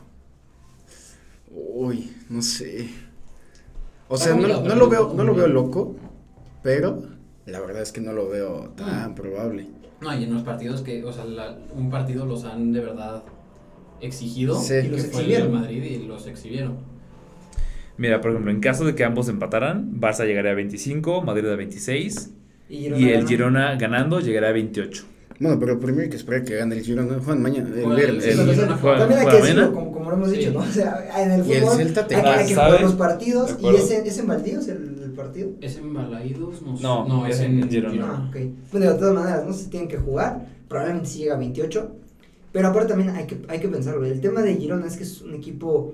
[1.51, 2.89] Uy, no sé.
[4.09, 5.95] O sea, no, no lo veo, no lo veo loco,
[6.63, 7.03] pero
[7.45, 9.67] la verdad es que no lo veo tan probable.
[10.01, 13.23] No, y en los partidos que, o sea, la- un partido los han de verdad
[13.99, 14.55] exigido.
[14.59, 14.75] Sí.
[14.75, 15.51] Y los fue el exhibieron.
[15.53, 16.77] Madrid y los exhibieron.
[17.97, 21.55] Mira, por ejemplo, en caso de que ambos empataran, Barça llegaría a 25, Madrid a
[21.55, 22.31] 26
[22.69, 23.27] Y, y el.
[23.27, 25.03] Girona ganando llegará a 28.
[25.39, 27.19] Bueno, pero primero hay que esperar que gane el Girona.
[27.19, 28.23] Juegan mañana, el viernes.
[28.23, 30.37] Sí, también hay que decirlo, como, como lo hemos Sí.
[30.37, 30.59] dicho, ¿no?
[30.59, 32.67] O sea, en el fútbol Celta te hay, que- hay que sabe.
[32.69, 33.49] jugar los partidos.
[33.51, 33.77] ¿Y acuerdo.
[33.77, 35.49] es en, es en Baldíos el, el partido?
[35.61, 36.61] ¿Es en Balaídos?
[36.63, 36.83] No, sé.
[36.83, 37.93] No, no es es en en Girona.
[37.93, 38.13] Girona.
[38.17, 38.37] Ah, ok.
[38.71, 40.47] Bueno, de todas maneras, no se tienen que jugar.
[40.67, 41.91] Probablemente sí llega a 28.
[42.51, 44.05] Pero aparte también hay que, hay que pensarlo.
[44.05, 45.93] El tema de Girona es que es un equipo,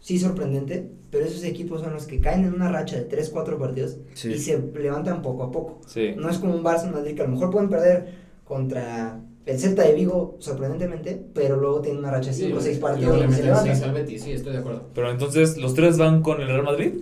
[0.00, 3.58] sí sorprendente, pero esos equipos son los que caen en una racha de 3, 4
[3.58, 4.32] partidos Sí.
[4.32, 5.80] y se levantan poco a poco.
[5.86, 6.10] Sí.
[6.18, 8.21] No es como un Barça Madrid que a lo mejor pueden perder
[8.52, 12.78] contra el Celta de Vigo sorprendentemente, pero luego tienen una racha de 5 o 6
[12.78, 14.90] partidos le meten al Betis, sí, estoy de acuerdo.
[14.94, 16.92] Pero entonces, ¿los tres van con el Real Madrid?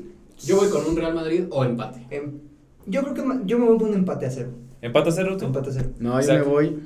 [0.44, 2.06] Yo voy con un Real Madrid o empate.
[2.10, 2.38] Em,
[2.86, 4.50] yo creo que yo me voy por un empate a cero.
[4.80, 5.46] ¿Empata cero tú?
[5.46, 5.88] Empate a cero.
[5.98, 6.46] No, yo Exacto.
[6.46, 6.78] me voy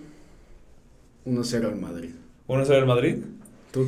[1.26, 2.10] 1-0 al Madrid.
[2.46, 3.16] ¿Uno solo el Madrid?
[3.70, 3.86] ¿Tú?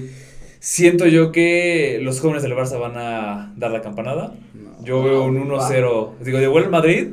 [0.61, 4.35] Siento yo que los jóvenes del Barça van a dar la campanada.
[4.55, 4.85] No.
[4.85, 5.69] Yo veo un Va.
[5.69, 6.19] 1-0.
[6.23, 7.09] Digo, igual el Madrid,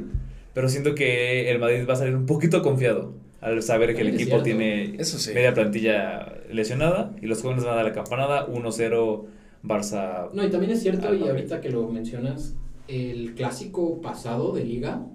[0.53, 4.07] pero siento que el Madrid va a salir un poquito confiado al saber que el
[4.09, 4.43] Es equipo cierto.
[4.45, 5.33] tiene Eso sí.
[5.33, 9.25] media plantilla lesionada y los jóvenes van a dar la campanada 1-0
[9.63, 10.29] Barça.
[10.33, 12.55] No, y también es cierto, y ahorita que lo mencionas,
[12.87, 15.05] el clásico pasado de liga,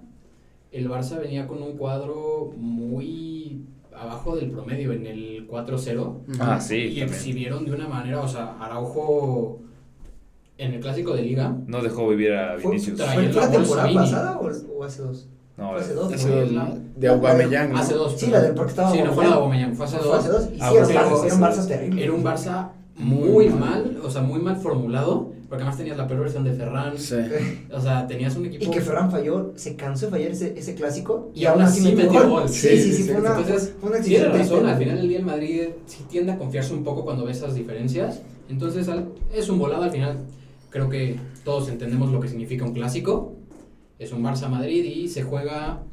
[0.71, 3.61] el Barça venía con un cuadro muy
[3.95, 6.13] abajo del promedio en el 4-0.
[6.39, 6.75] Ah, sí.
[6.75, 7.09] y también.
[7.09, 9.59] exhibieron de una manera, o sea, Araujo
[10.57, 11.55] en el clásico de liga.
[11.67, 13.01] No dejó vivir a ¿Fue, Vinicius.
[13.01, 15.29] ¿fue la temporada pasada o, o hace dos?
[15.59, 16.13] No, Fue hace dos.
[16.13, 16.51] Hace dos.
[16.95, 17.75] De Aubameyang.
[17.75, 18.17] Hace dos.
[18.19, 20.15] Sí, la del porque estaba Sí, no fue la de Aubameyang, fue hace Fue dos.
[20.19, 20.43] hace dos.
[20.55, 22.03] Y Ah, sí, era, un Barça, terrible.
[22.03, 23.97] Era un Barça Muy mal.
[24.03, 26.97] o sea, muy mal formulado, porque además tenías la peor versión de Ferran.
[26.97, 27.15] Sí.
[27.73, 28.65] O sea, tenías un equipo.
[28.65, 32.29] Y que Ferran falló, se cansó de fallar ese, ese clásico Y aún así metió
[32.29, 32.47] gol.
[32.49, 33.09] Sí, Sí, sí, sí, sí, sí.
[33.11, 36.31] fue una, Entonces, fue una exhibición razón, al final del día el Madrid sí tiende
[36.33, 38.21] a confiarse un poco cuando ve esas diferencias.
[38.49, 40.17] Entonces al- es un volado al final.
[40.69, 43.33] Creo que todos entendemos lo que significa un clásico.
[43.99, 45.83] Es un Barça-Madrid y se juega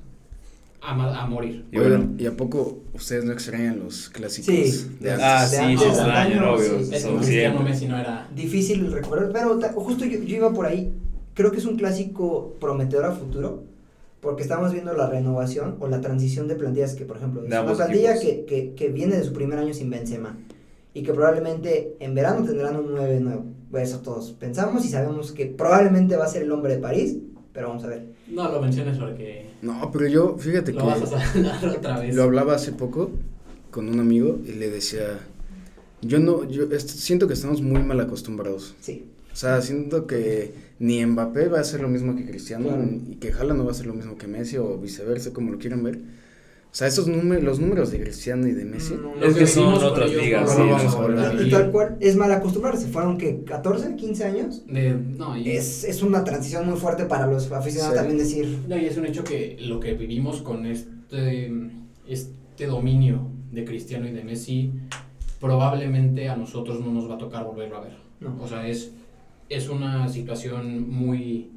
[0.81, 1.67] a, ma- a morir.
[1.73, 2.15] Y bueno.
[2.17, 4.97] ¿y a poco ustedes no extrañan los clásicos Sí.
[5.01, 5.27] de antes?
[5.27, 6.79] Ah, de sí, se extrañan, obvio.
[6.79, 6.89] sí.
[6.91, 7.65] Cristiano siempre.
[7.65, 8.29] Messi no era...
[8.35, 10.93] Difícil recuperar, pero justo yo, yo iba por ahí.
[11.35, 13.65] Creo que es un clásico prometedor a futuro,
[14.21, 17.59] porque estamos viendo la renovación o la transición de plantillas que, por ejemplo, es De
[17.61, 20.39] una plantilla que, que, que viene de su primer año sin Benzema
[20.95, 23.45] y que probablemente en verano tendrán un 9 nuevo.
[23.71, 27.17] Pues eso todos pensamos y sabemos que probablemente va a ser el hombre de París,
[27.57, 28.05] pero vamos a ver.
[28.29, 32.15] No lo menciones porque No, pero yo, fíjate lo que vas a otra vez.
[32.15, 33.11] lo hablaba hace poco
[33.73, 35.19] con un amigo y le decía,
[36.03, 38.77] yo no, yo siento que estamos muy mal acostumbrados.
[38.81, 39.05] Sí.
[39.33, 42.85] O sea, siento que ni Mbappé va a hacer lo mismo que Cristiano Claro.
[43.11, 45.59] y que Haaland no va a hacer lo mismo que Messi o viceversa, como lo
[45.59, 45.99] quieran ver.
[46.77, 48.97] O sea, esos números, los números de Cristiano y de Messi.
[49.01, 51.97] No, Lo Es que son otras ligas, no sí, vamos a volver Y tal cual,
[52.01, 52.87] es mal acostumbrarse.
[52.89, 54.63] Fueron que 14, 15 años.
[54.67, 57.99] De- no, y- Es, es una transición muy fuerte para los aficionados Sí.
[57.99, 61.51] también decir, No, y es un hecho que lo que vivimos con este,
[62.07, 63.23] este dominio
[63.53, 64.71] de Cristiano y de Messi,
[65.41, 67.93] probablemente a nosotros no nos va a tocar volverlo a ver.
[68.21, 68.37] No.
[68.39, 68.93] O sea, es,
[69.49, 71.49] es una situación muy,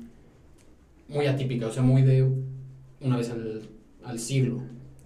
[1.10, 2.26] muy atípica, o sea, muy de
[3.02, 3.64] una vez al,
[4.06, 4.62] al siglo.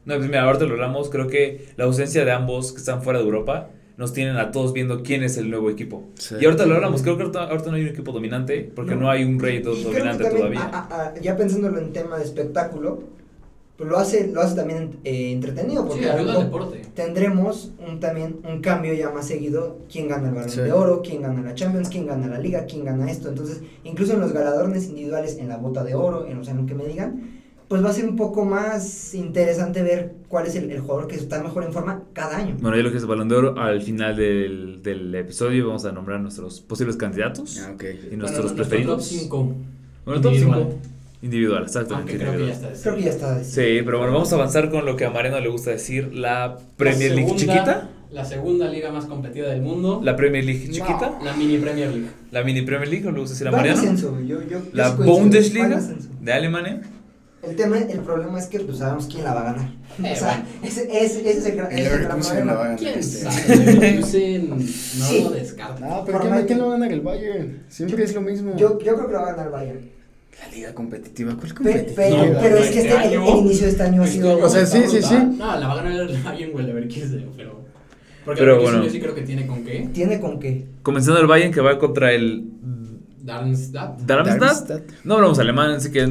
[0.06, 1.10] No, pues mira, ahorita lo hablamos.
[1.10, 4.74] Creo que la ausencia de ambos que están fuera de Europa nos tienen a todos
[4.74, 6.04] viendo quién es el nuevo equipo.
[6.16, 6.36] Sí.
[6.41, 7.01] Y ahorita lo hablamos.
[7.04, 9.10] Creo que ahorita, ahorita no hay un equipo dominante porque no, No.
[9.12, 10.62] hay un rey dominante también, todavía.
[10.62, 13.04] a- a- a- ya pensándolo en tema de espectáculo,
[13.78, 16.70] pues lo hace, lo hace también eh, entretenido, porque Sí, a lo ayuda al mejor
[16.70, 16.88] deporte.
[16.95, 20.62] tendremos un, también un cambio ya más seguido, quién gana el balón Sí.
[20.62, 24.14] de oro, quién gana la Champions, quién gana la liga, quién gana esto, entonces incluso
[24.14, 26.76] en los galardones individuales, en la bota de oro, en, o sea, en lo que
[26.76, 30.80] me digan, pues va a ser un poco más interesante ver cuál es el, el
[30.82, 32.55] jugador que está mejor en forma cada año.
[32.59, 35.86] Bueno, ya lo que es el balón de oro, al final del, del episodio vamos
[35.86, 37.84] a nombrar nuestros posibles candidatos Ah, ok.
[38.11, 38.97] y nuestros Bueno, preferidos.
[38.97, 39.55] Nuestro top 5.
[40.05, 40.64] Bueno, top individual.
[40.70, 40.78] 5.
[41.24, 42.18] Individual, exactamente.
[42.18, 42.72] Creo que ya individual.
[42.74, 42.84] está.
[42.84, 43.43] Creo que ya está.
[43.43, 46.57] Sí, pero bueno, vamos a avanzar con lo que a Mariano le gusta decir, la
[46.78, 47.89] Premier La League chiquita.
[48.11, 49.99] La segunda liga más competida del mundo.
[50.03, 51.18] La Premier League chiquita.
[51.24, 52.07] La mini Premier League.
[52.32, 53.80] La mini Premier League, ¿o le gusta decir a Mariano?
[53.80, 55.82] ascenso, yo- yo- yo La Bundesliga
[56.22, 56.82] de Alemania.
[57.43, 59.69] El tema, el problema es que pues sabemos quién la va a ganar.
[60.03, 62.63] Eh, o sea, ese, ese, ese es el gran, El el gran la va a
[62.69, 63.17] ganar ¿Quién este.
[63.29, 63.97] sabe?
[64.47, 65.21] No Sí.
[65.23, 65.85] lo descarta.
[65.87, 67.63] No, pero ¿quién, quién lo va a ganar el Bayern?
[67.67, 68.55] Siempre es lo mismo.
[68.55, 69.89] Yo, yo creo que la va a ganar el Bayern.
[70.41, 71.95] La liga competitiva, ¿cuál Pe- competitiva?
[71.95, 74.05] pero, No, pero es este que este, el, año- el inicio de este año ha
[74.05, 74.37] Este sido.
[74.37, 75.15] O sea, sí, sí, sí.
[75.37, 77.61] No, la va a ganar el Bayern o el Leverkusen, pero.
[78.25, 78.83] Porque Pero el bueno.
[78.85, 79.89] yo sí creo que tiene con qué.
[79.93, 80.65] Tiene con qué.
[80.81, 82.45] Comenzando el Bayern que va contra el
[83.21, 83.99] Darmstadt.
[84.01, 84.39] Darmstadt.
[84.39, 84.81] Darmstadt.
[85.03, 86.01] No hablamos alemán, así que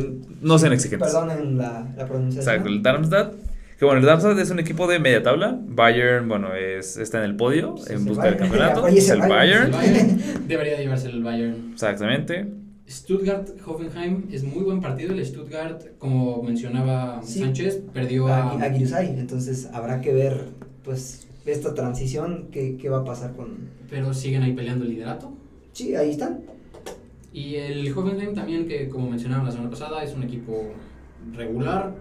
[0.43, 1.13] no sean exigentes.
[1.13, 2.55] Perdonen la, la pronunciación.
[2.55, 3.35] Exacto, el Darmstadt.
[3.79, 5.59] Que bueno, el Darmstadt es un equipo de media tabla.
[5.61, 8.85] Bayern, bueno, es, está en el podio en busca del campeonato.
[8.85, 9.67] Oye, Es el Bayern.
[9.67, 9.97] El Bayern.
[10.19, 11.71] Bayern debería llevarse el Bayern.
[11.73, 12.47] Exactamente.
[12.89, 15.13] Stuttgart-Hoffenheim es muy buen partido.
[15.15, 17.41] El Stuttgart, como mencionaba Sí.
[17.41, 18.63] Sánchez, perdió A, a.
[18.63, 19.03] a.
[19.03, 20.45] Entonces habrá que ver,
[20.85, 23.71] pues, esta transición, qué, qué va a pasar con.
[23.91, 25.33] Pero siguen ahí peleando el liderato.
[25.73, 26.41] Sí, ahí están.
[27.33, 30.73] Y el Hoffenheim también, que como mencionaba la semana pasada, es un equipo
[31.35, 31.95] regular,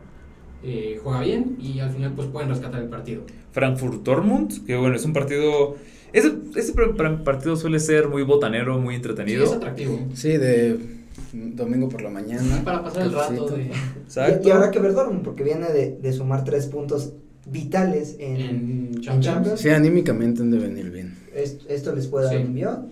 [0.64, 3.24] eh, juega bien y al final pues pueden rescatar el partido.
[3.52, 5.76] Frankfurt Dortmund, que bueno, es un partido.
[6.14, 6.74] Ese, ese
[7.24, 9.46] partido suele ser muy botanero, muy Sí, entretenido.
[9.46, 10.00] es atractivo.
[10.14, 10.78] Sí, de
[11.34, 12.62] domingo por la mañana.
[12.66, 13.56] Para pasar el rato Cafecito.
[13.56, 13.72] de,
[14.04, 14.42] Exacto.
[14.46, 17.14] Y, y habrá que ver Dortmund, porque viene de, de sumar tres puntos
[17.46, 19.26] vitales en, en en Champions.
[19.26, 19.60] Champions.
[19.62, 21.16] Sí, anímicamente han de venir bien.
[21.34, 22.42] Est- Esto les puede dar Sí.
[22.42, 22.86] un envío.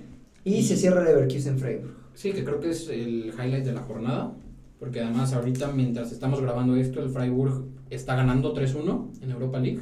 [0.46, 1.99] Y, Y- se cierra Leverkusen Freiburg.
[2.20, 4.34] Sí, que creo que es el highlight de la jornada.
[4.78, 9.80] Porque además ahorita mientras estamos grabando esto, el Freiburg está ganando 3-1 en Europa League.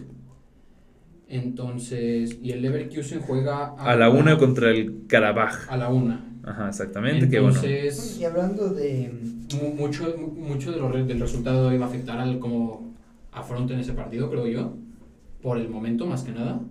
[1.27, 5.67] Entonces, y el Leverkusen juega A la una contra el Karabaj.
[5.69, 6.23] A la una.
[6.43, 7.27] Ajá, exactamente.
[7.27, 7.55] que bueno.
[7.55, 9.11] Entonces, Y hablando de.
[9.59, 12.93] mu- mucho, mu- mucho de lo del resultado iba a afectar al cómo
[13.31, 14.73] afronten ese partido, creo yo.
[15.41, 16.61] Por el momento, más que nada.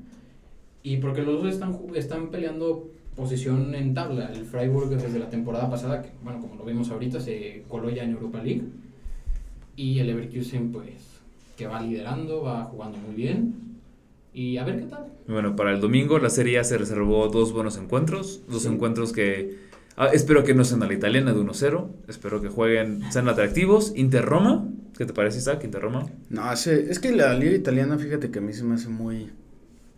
[0.85, 4.31] Y porque los dos están, están peleando posición en tabla.
[4.33, 8.05] El Freiburg desde la temporada pasada, que, bueno, como lo vimos ahorita, se coló ya
[8.05, 8.63] en Europa League.
[9.77, 11.21] Y el Leverkusen, pues,
[11.57, 13.55] que va liderando, va jugando muy bien.
[14.33, 15.07] Y a ver qué tal.
[15.27, 18.43] Bueno, para el domingo la Serie A se reservó dos buenos encuentros.
[18.49, 18.69] Dos Sí.
[18.69, 19.57] encuentros que
[19.97, 21.89] ah, espero que no sean a la italiana de 1-0.
[22.07, 23.95] Espero que jueguen, sean atractivos.
[23.97, 24.69] Inter-Roma.
[24.99, 25.63] ¿Qué te parece, Isaac?
[25.65, 26.07] Inter-Roma.
[26.29, 29.31] No, hace- es que la liga italiana, fíjate que a mí se me hace muy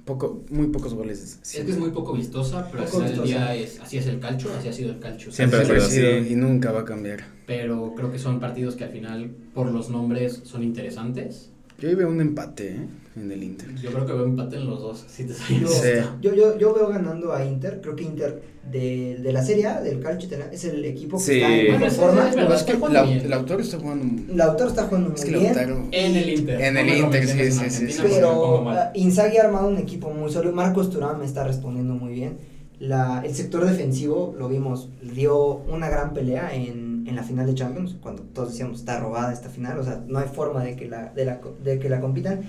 [0.08, 1.38] poco, muy pocos goles.
[1.42, 3.52] Es que es muy poco vistosa, pero al Poco final del vistosa.
[3.52, 5.30] día es, así es el calcio, así ha sido el calcio.
[5.30, 6.32] Siempre ha Siempre sido ha sido así.
[6.32, 7.20] y nunca va a cambiar.
[7.46, 11.50] Pero creo que son partidos que al final, por los nombres, son interesantes.
[11.78, 12.80] Yo ahí veo un empate ¿eh?
[13.22, 13.74] En el Inter.
[13.76, 15.88] Yo creo que veo empate en los dos, si te soy Yo, Sí.
[16.20, 17.80] yo, yo, yo veo ganando a Inter.
[17.82, 21.32] Creo que Inter de, de la Serie A, del calcio es el equipo que Sí.
[21.40, 22.22] está en Bueno, mejor sí, forma.
[22.22, 22.46] sí, es verdad.
[22.48, 24.34] Pero es que está jugando la- autor está jugando.
[24.34, 25.44] Lautaro está jugando muy Es que bien.
[25.44, 25.84] Lautaro.
[25.92, 26.60] En el Inter.
[26.60, 28.02] En el me Inter, sí, sí, sí, sí.
[28.02, 30.52] me Pero ah, Inzaghi ha armado un equipo muy sólido.
[30.54, 32.36] Marcos Thuram está respondiendo muy bien.
[32.80, 37.54] La, el sector defensivo, lo vimos, dio una gran pelea en, en la final de
[37.56, 40.86] Champions, cuando todos decíamos está robada esta final, o sea, no hay forma de que
[40.86, 42.42] la, de la, co- de que la compitan.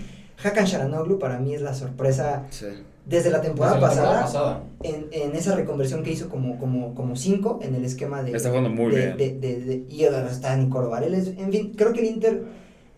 [0.43, 2.65] Hakan Sharanoglu para mí es la sorpresa Sí.
[3.05, 4.63] desde la temporada, Desde la pasada, temporada pasada.
[4.83, 8.31] En, en esa reconversión que hizo como, como, como cinco en el esquema de...
[8.35, 9.17] Está jugando muy de- bien.
[9.17, 11.27] de- de- de- y ahora está Nicolo Vareles.
[11.37, 12.43] En fin, creo que el Inter,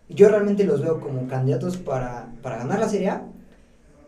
[0.09, 3.23] yo realmente los veo como candidatos para, para ganar la Serie A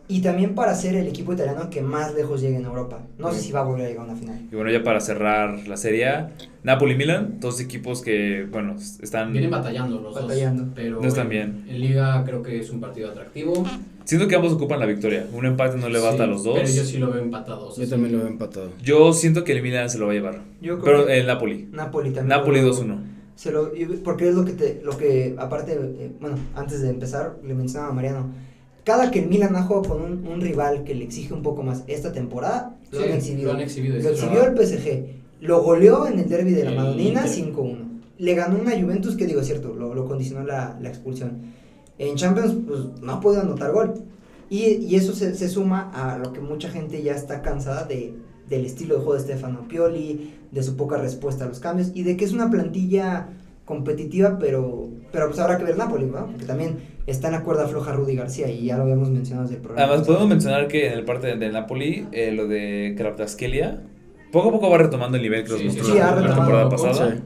[0.06, 3.00] y también para ser el equipo italiano que más lejos llegue en Europa.
[3.18, 4.38] No sé si va a volver a llegar a una final.
[4.52, 6.06] Y bueno, ya para cerrar la Serie
[6.62, 7.40] Napoli-Milan.
[7.40, 9.32] Dos equipos que, bueno, están...
[9.32, 10.64] Vienen batallando los Batallando.
[10.64, 10.72] dos.
[10.74, 11.64] Pero No están en- bien.
[11.68, 13.64] En Liga creo que es un partido atractivo.
[14.04, 15.26] Siento que ambos ocupan la victoria.
[15.32, 16.54] Un empate no le basta Sí, a los dos.
[16.58, 17.68] Pero yo sí lo veo empatado.
[17.68, 18.70] o sea, Yo también lo veo empatado.
[18.82, 20.40] Yo siento que el Milan se lo va a llevar.
[20.60, 21.68] Yo creo Pero que el Napoli.
[21.72, 22.28] Napoli también.
[22.38, 22.98] Napoli lo- 2-1.
[23.36, 23.72] Se lo,
[24.04, 27.90] porque es lo que te, lo que aparte, eh, bueno, antes de empezar, le mencionaba
[27.90, 28.28] a Mariano,
[28.84, 31.84] cada que Milan ha jugado con un, un rival que le exige un poco más
[31.86, 33.52] esta temporada, lo han exhibido.
[33.52, 34.56] lo han exhibido, Lo exhibió el.
[34.56, 35.06] PSG,
[35.40, 37.54] lo goleó en el derby de la Madonina Inter.
[37.54, 37.76] 5-1.
[38.18, 41.42] Le ganó una Juventus que digo, es cierto, lo, lo condicionó la, la expulsión.
[41.98, 43.94] En Champions, pues no ha podido anotar gol.
[44.50, 48.14] Y, y eso se, se suma a lo que mucha gente ya está cansada de,
[48.48, 52.02] del estilo de juego de Stefano Pioli, de su poca respuesta a los cambios y
[52.02, 53.28] de que es una plantilla
[53.64, 56.26] competitiva, pero, pero pues habrá que ver Napoli, ¿no?
[56.26, 56.76] Porque también
[57.06, 59.88] está en la cuerda floja Rudy García y ya lo habíamos mencionado desde el programa.
[59.88, 63.82] Además, podemos mencionar que en el parte del Napoli, eh, lo de Kraptaskelia,
[64.32, 66.68] poco a poco va retomando el nivel que nos Sí, mostró sí, la, la temporada
[66.68, 67.12] pasada.
[67.12, 67.22] sí.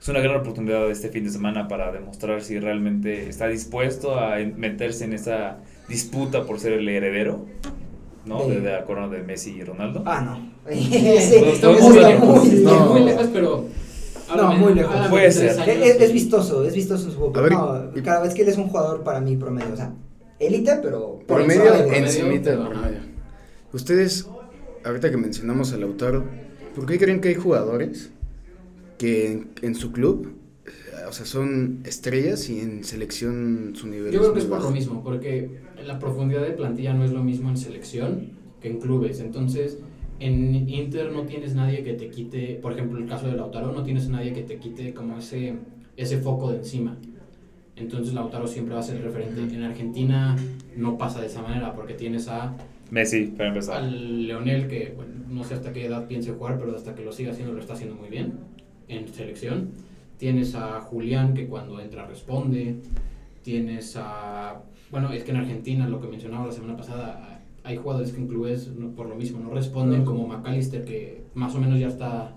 [0.00, 4.36] Es una gran oportunidad este fin de semana para demostrar si realmente está dispuesto a
[4.56, 5.58] meterse en esa
[5.88, 7.46] disputa por ser el heredero,
[8.26, 8.44] ¿no?
[8.48, 10.02] De- De, la corona de Messi y Ronaldo.
[10.04, 10.52] Ah, no.
[10.74, 11.40] sí,
[12.64, 12.86] no.
[12.86, 13.64] muy lejos, pero.
[14.36, 14.92] No, muy lejos.
[14.94, 15.50] háblame Puede ser.
[15.60, 17.48] años Es, vistoso, es vistoso en su juego.
[17.50, 19.92] No, y- cada vez que él es un jugador para mí promedio, o sea,
[20.38, 22.98] élite, pero Por pero medio, suave, promedio, encimita del promedio.
[23.72, 24.26] Ustedes,
[24.84, 26.24] ahorita que mencionamos a Lautaro,
[26.74, 28.10] ¿por qué creen que hay jugadores
[28.98, 30.32] que en, en su club,
[30.66, 30.70] eh,
[31.08, 34.70] o sea, son estrellas y en selección su nivel Yo creo que es por lo
[34.70, 38.30] mismo, porque la profundidad de plantilla no es lo mismo en selección
[38.60, 39.20] que en clubes.
[39.20, 39.78] Entonces,
[40.26, 43.82] en Inter no tienes nadie que te quite, por ejemplo, el caso de Lautaro, no
[43.82, 45.54] tienes nadie que te quite como ese,
[45.96, 46.96] ese foco de encima.
[47.76, 49.40] Entonces, Lautaro siempre va a ser el referente.
[49.40, 50.36] En Argentina
[50.76, 52.54] no pasa de esa manera, porque tienes a
[52.90, 53.78] Messi, para empezar.
[53.78, 57.10] al Leonel, que bueno, no sé hasta qué edad piense jugar, pero hasta que lo
[57.10, 58.34] siga haciendo lo está haciendo muy bien
[58.88, 59.70] en selección.
[60.18, 62.76] Tienes a Julián, que cuando entra responde.
[63.42, 64.62] Tienes a...
[64.90, 68.26] Bueno, es que en Argentina, lo que mencionaba la semana pasada, hay jugadores que en
[68.28, 70.04] clubes no- por lo mismo no responden, No.
[70.06, 72.34] como McAllister, que más o menos ya está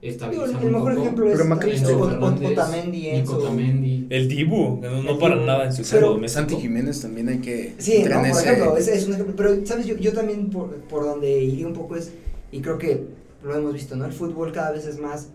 [0.00, 1.02] estabilizando el mejor un poco.
[1.02, 3.22] ejemplo es Otamendi.
[3.26, 4.06] Otamendi.
[4.10, 5.46] El Dibu, no, no El para Dibu.
[5.46, 6.28] nada en su Pero-.
[6.28, 8.16] Santi Jiménez también hay que Sí, ¿no?
[8.20, 9.34] por ese- ejemplo, es, es un ejemplo.
[9.36, 9.86] Pero, ¿sabes?
[9.86, 12.12] Yo, yo también por, por donde iría un poco es,
[12.52, 13.06] y creo que
[13.42, 14.04] lo hemos visto, ¿no?
[14.04, 15.30] El fútbol cada vez es más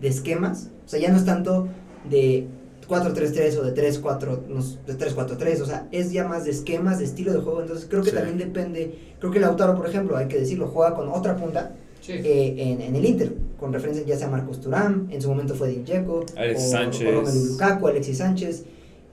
[0.00, 0.70] de esquemas.
[0.84, 1.68] O sea, ya no es tanto
[2.10, 2.46] de
[2.88, 5.60] 4-3-3 o de 3-4, no sé, de 3-4-3.
[5.62, 7.62] O sea, es ya más de esquemas, de estilo de juego.
[7.62, 8.16] Entonces, creo que Sí.
[8.16, 8.98] también depende.
[9.18, 12.12] Creo que Lautaro, por ejemplo, hay que decirlo, juega con otra punta Sí.
[12.12, 15.54] eh, en, en el Inter, con referencia ya sea a Marcos Turán, en su momento
[15.54, 17.08] fue Din Dzeko, Alexis o, Sánchez.
[17.08, 18.64] o Romelu Lukaku, Alexis Sánchez.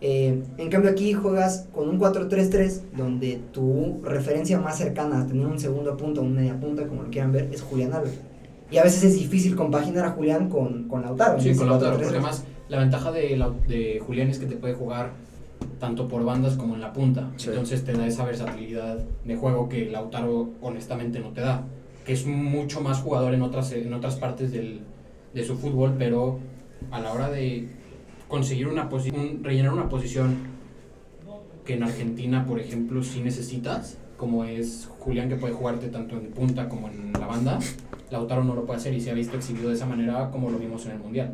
[0.04, 5.46] Eh, en cambio aquí juegas con un 4-3-3 donde tu referencia más cercana a tener
[5.46, 8.20] un segundo punto o un media punta, como lo quieran ver, es Julián Álvarez.
[8.72, 11.40] Y a veces es difícil compaginar a Julián con, con Lautaro.
[11.40, 12.00] Sí, con Lautaro, 4-3-3.
[12.02, 15.12] porque además la ventaja de, Lau- de Julián es que te puede jugar
[15.78, 17.30] tanto por bandas como en la punta.
[17.36, 17.50] Sí.
[17.50, 21.66] Entonces te da esa versatilidad de juego que Lautaro honestamente no te da.
[22.06, 24.80] Que es mucho más jugador en otras, en otras partes del,
[25.34, 26.40] de su fútbol, pero
[26.92, 27.68] a la hora de
[28.30, 30.38] conseguir una posición, rellenar una posición
[31.66, 36.28] que en Argentina, por ejemplo, sí necesitas, como es Julián que puede jugarte tanto en
[36.32, 37.60] punta como en la banda,
[38.10, 40.58] Lautaro no lo puede hacer y se ha visto exhibido de esa manera como lo
[40.58, 41.34] vimos en el Mundial.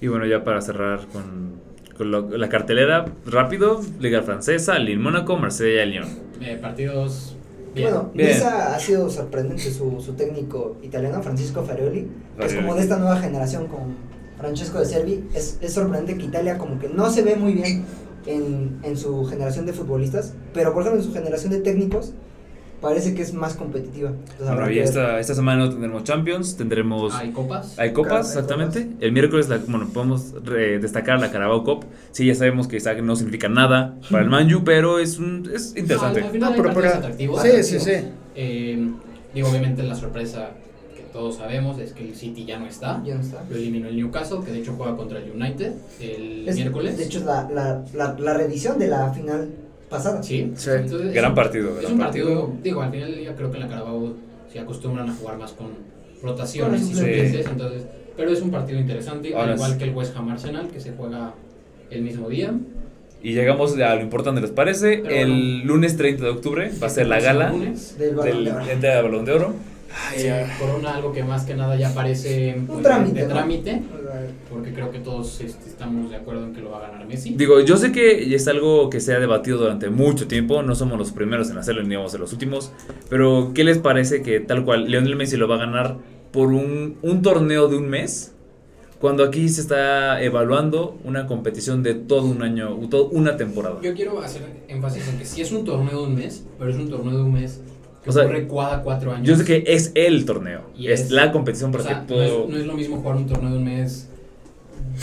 [0.00, 1.52] Y bueno, ya para cerrar con,
[1.96, 6.06] con lo- la cartelera, rápido, Liga Francesa, Lille Mónaco, Marsella, Lyon.
[6.40, 7.36] Eh, partidos
[7.74, 7.90] bien.
[7.90, 8.28] Bueno, Bien.
[8.28, 12.06] Niza ha sido sorprendente su, su técnico italiano, Francisco Farioli,
[12.38, 13.96] que es como de esta nueva generación con
[14.38, 15.24] Francesco de Servi.
[15.34, 17.84] Es, es sorprendente que Italia como que no se ve muy bien
[18.26, 22.12] en, en su generación de futbolistas, pero por ejemplo en su generación de técnicos
[22.80, 24.10] parece que es más competitiva.
[24.10, 27.14] Entonces, habrá Bueno, y esta, esta semana no tendremos Champions, tendremos...
[27.14, 27.78] Hay copas.
[27.78, 28.82] Hay copas, exactamente.
[28.86, 28.96] copas.
[29.02, 31.84] El miércoles, la- bueno, podemos re- destacar la Carabao Cup.
[32.12, 35.74] Sí, ya sabemos que esa no significa nada para el Manju, pero es, un, es
[35.76, 36.20] interesante.
[36.20, 37.42] Al, al final No, pero atractivos.
[37.42, 37.92] Sí, sí, sí.
[38.36, 38.88] Eh,
[39.34, 40.50] digo, obviamente la sorpresa
[40.94, 43.02] que todos sabemos es que el City ya no está.
[43.04, 43.42] Ya no está.
[43.50, 46.96] Lo eliminó el Newcastle, que de hecho juega contra el United el Es- miércoles.
[46.96, 49.48] De hecho, es la, la, la, la revisión de la final
[49.88, 50.22] pasada.
[50.22, 50.52] sí.
[50.56, 50.70] Sí.
[50.70, 53.50] Entonces, Gran es un- partido, Es gran un partido, digo, al final del día creo
[53.50, 54.14] que en la Carabao
[54.52, 55.68] se acostumbran a jugar más con
[56.22, 57.46] rotaciones y suplentes.
[57.46, 57.82] entonces,
[58.16, 60.80] pero es un partido interesante, Ahora al igual es- que el West Ham Arsenal, que
[60.80, 61.34] se juega
[61.90, 62.52] el mismo día.
[63.22, 64.98] Y llegamos a lo importante, ¿les parece?
[65.02, 65.28] Pero el
[65.60, 65.64] bueno.
[65.74, 67.74] lunes 30 de octubre va a ser la gala Del
[68.16, 68.64] del de oro.
[68.70, 69.54] ente de Balón de Oro.
[70.14, 73.34] Eh, Corona algo que más que nada ya parece pues, trámite, de ¿no?
[73.34, 73.82] trámite,
[74.50, 77.34] porque creo que todos este, estamos de acuerdo en que lo va a ganar Messi.
[77.34, 80.98] Digo, yo sé que es algo que se ha debatido durante mucho tiempo, no somos
[80.98, 82.72] los primeros en hacerlo ni vamos a ser los últimos,
[83.08, 85.96] pero ¿qué les parece que tal cual Lionel Messi lo va a ganar
[86.32, 88.34] por un, un torneo de un mes?
[89.00, 93.78] Cuando aquí se está evaluando una competición de todo un año, toda una temporada.
[93.80, 96.76] Yo quiero hacer énfasis en que sí es un torneo de un mes, pero es
[96.76, 97.60] un torneo de un mes
[98.08, 99.26] que O sea, ocurre cada cuatro años.
[99.28, 102.00] Yo sé que es el torneo, Y es, es- la competición O para sea, que
[102.00, 102.44] no, todo...
[102.44, 104.08] es, no es lo mismo jugar un torneo de un mes,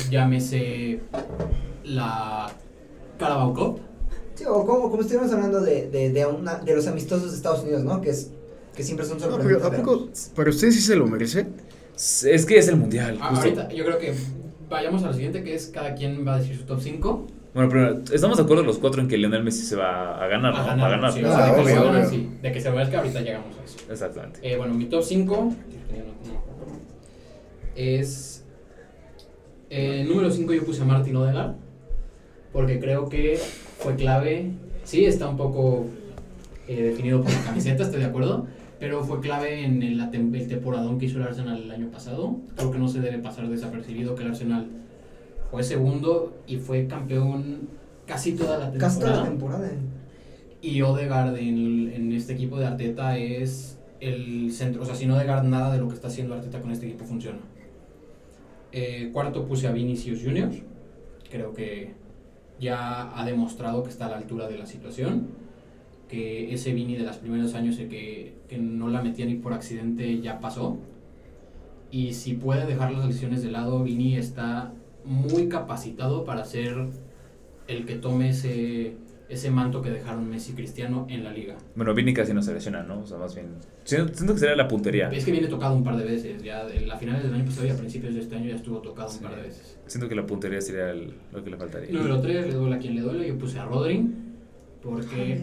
[0.09, 0.99] llámese
[1.83, 2.51] la
[3.17, 3.79] Carabao Cup.
[4.35, 7.63] Sí, o como, como estuvimos hablando de, de, de, una, de los amistosos de Estados
[7.63, 8.01] Unidos, ¿no?
[8.01, 8.31] Que, es,
[8.75, 9.63] que siempre son No, sorprendentes.
[9.69, 11.47] pero ¿a poco para usted sí se lo merece?
[11.95, 13.17] Es que es el mundial.
[13.21, 13.29] Ah.
[13.33, 14.13] Ahorita yo creo que
[14.69, 17.27] vayamos al siguiente, que es cada quien va a decir su top 5.
[17.55, 20.53] Bueno, primero, estamos de acuerdo los cuatro en que Lionel Messi se va a ganar,
[20.53, 20.59] ¿no?
[20.65, 21.11] Va a ganar.
[21.13, 22.09] sí, Ah, o sea, de que obvio, se va a ganar, obvio.
[22.19, 22.29] sí.
[22.41, 23.77] De que se va a ver que ahorita llegamos a eso.
[23.89, 24.39] Exactamente.
[24.43, 25.53] Eh, bueno, mi top 5
[27.75, 28.43] es.
[29.69, 31.53] eh, número 5 yo puse a Martin Odegaard.
[32.51, 33.39] Porque creo que
[33.79, 34.51] fue clave.
[34.83, 35.85] Sí, está un poco
[36.67, 38.47] eh, definido por la camiseta, estoy de acuerdo.
[38.79, 42.35] Pero fue clave en el, el temporadón que hizo el Arsenal el año pasado.
[42.57, 44.67] Creo que no se debe pasar desapercibido que el Arsenal
[45.51, 47.69] fue segundo y fue campeón
[48.05, 48.79] casi toda la temporada.
[48.79, 49.71] Casi toda la temporada.
[50.61, 54.81] Y Odegaard en, en este equipo de Arteta es el centro.
[54.81, 57.39] O sea, sin Odegaard nada de lo que está haciendo Arteta con este equipo funciona.
[58.71, 60.49] Eh, cuarto puse a Vinicius Junior.
[61.29, 61.93] Creo que
[62.59, 65.27] ya ha demostrado que está a la altura de la situación.
[66.09, 70.19] Que ese Vini de los primeros años que, que no la metía ni por accidente
[70.21, 70.77] ya pasó.
[71.91, 74.73] Y si puede dejar las lesiones de lado, Vini está
[75.05, 76.75] muy capacitado para ser
[77.67, 78.93] el que tome ese,
[79.29, 81.55] ese manto que dejaron Messi y Cristiano en la liga.
[81.75, 82.99] Bueno, Vini casi no se lesiona, ¿no?
[82.99, 83.47] O sea, más bien.
[83.83, 85.09] Siento, siento que sería la puntería.
[85.09, 87.65] Es que viene tocado un par de veces, ya en la finales del año pasado
[87.67, 89.23] y a principios de este año ya estuvo tocado un Sí.
[89.23, 89.79] par de veces.
[89.87, 91.91] Siento que la puntería sería el- lo que le faltaría.
[91.91, 94.07] Número 3, le duele a quien le duele, yo puse a Rodri,
[94.81, 95.41] porque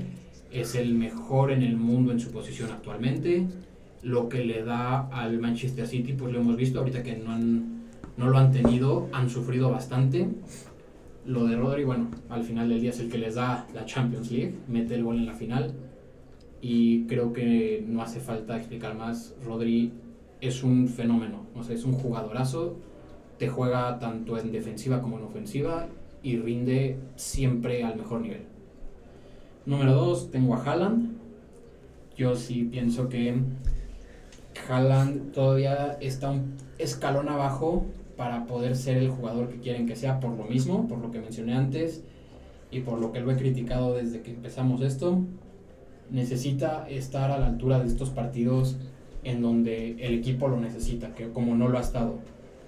[0.52, 3.46] es el mejor en el mundo en su posición actualmente.
[4.02, 7.71] Lo que le da al Manchester City, pues lo hemos visto, ahorita que no, han,
[8.22, 10.28] no lo han tenido, han sufrido bastante.
[11.26, 14.30] Lo de Rodri, bueno, al final del día es el que les da la Champions
[14.30, 15.72] League, mete el gol en la final.
[16.60, 19.34] Y creo que no hace falta explicar más.
[19.44, 19.92] Rodri
[20.40, 22.76] es un fenómeno, es un jugadorazo.
[23.38, 25.88] Te juega tanto en defensiva como en ofensiva
[26.22, 28.42] y rinde siempre al mejor nivel.
[29.66, 31.16] Número 2, tengo a Haaland.
[32.16, 33.34] Yo sí pienso que
[34.68, 40.20] Haaland todavía está un escalón abajo para poder ser el jugador que quieren que sea
[40.20, 42.02] por lo mismo, por lo que mencioné antes
[42.70, 45.20] y por lo que lo he criticado desde que empezamos esto.
[46.10, 48.76] Necesita estar a la altura de estos partidos
[49.24, 52.18] en donde el equipo lo necesita, que como no lo ha estado.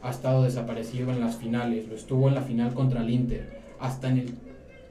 [0.02, 4.08] Ha estado desaparecido en las finales, lo estuvo en la final contra el Inter, hasta
[4.08, 4.34] en el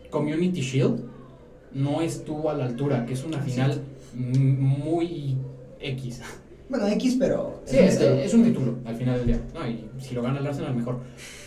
[0.09, 1.01] Community Shield
[1.73, 3.81] no estuvo a la altura, que es una final
[4.13, 5.37] muy
[5.79, 6.21] X.
[6.69, 7.61] Bueno, X, pero.
[7.65, 9.41] Sí, es, es un título al final del día.
[9.53, 10.99] No, y si lo gana el Arsenal, mejor.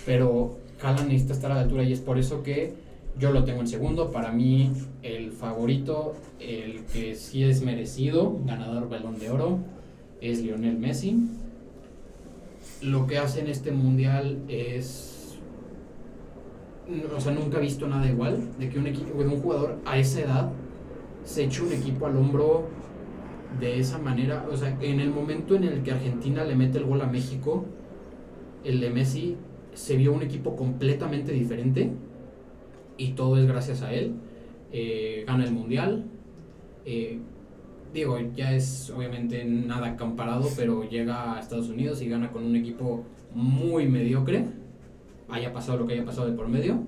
[0.04, 2.74] Pero Haaland necesita estar a la altura y es por eso que
[3.18, 4.10] yo lo tengo en segundo.
[4.10, 9.58] Para mí, el favorito, el que sí es merecido, ganador balón de oro,
[10.20, 11.16] es Lionel Messi.
[12.82, 15.38] Lo que hace en este mundial es.
[17.16, 19.98] O sea, nunca he visto nada igual de que un, equipo, de un jugador a
[19.98, 20.52] esa edad
[21.24, 22.68] se echó un equipo al hombro
[23.60, 24.46] de esa manera.
[24.50, 27.64] O sea, en el momento en el que Argentina le mete el gol a México,
[28.64, 29.36] el de Messi
[29.74, 31.92] se vio un equipo completamente diferente
[32.96, 34.14] y todo es gracias a él.
[34.72, 36.04] Eh, gana el mundial.
[36.84, 37.18] eh,
[37.92, 42.54] digo, ya es obviamente nada comparado, pero llega a Estados Unidos y gana con un
[42.54, 44.44] equipo muy mediocre.
[45.28, 46.82] Haya pasado lo que haya pasado de por medio.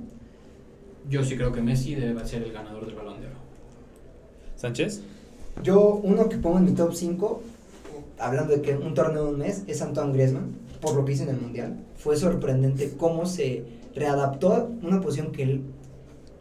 [1.09, 3.37] Yo sí creo que Messi debe ser el ganador del balón de oro.
[4.55, 5.03] ¿Sánchez?
[5.63, 7.43] Yo, uno que pongo en mi top 5,
[8.19, 11.25] hablando de que un torneo de un mes, es Antoine Griezmann, por lo que hizo
[11.25, 11.77] en el Mundial.
[11.97, 15.63] Fue sorprendente cómo se readaptó a una posición que él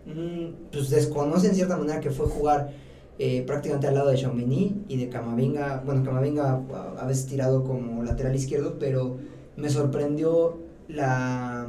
[0.05, 2.72] mm, pues desconoce en cierta manera, que fue jugar
[3.18, 5.82] eh, prácticamente al lado de Chaumini y de Camavinga.
[5.84, 9.18] Bueno, Camavinga a, a veces tirado como lateral izquierdo, pero
[9.55, 10.57] me sorprendió
[10.88, 11.68] la,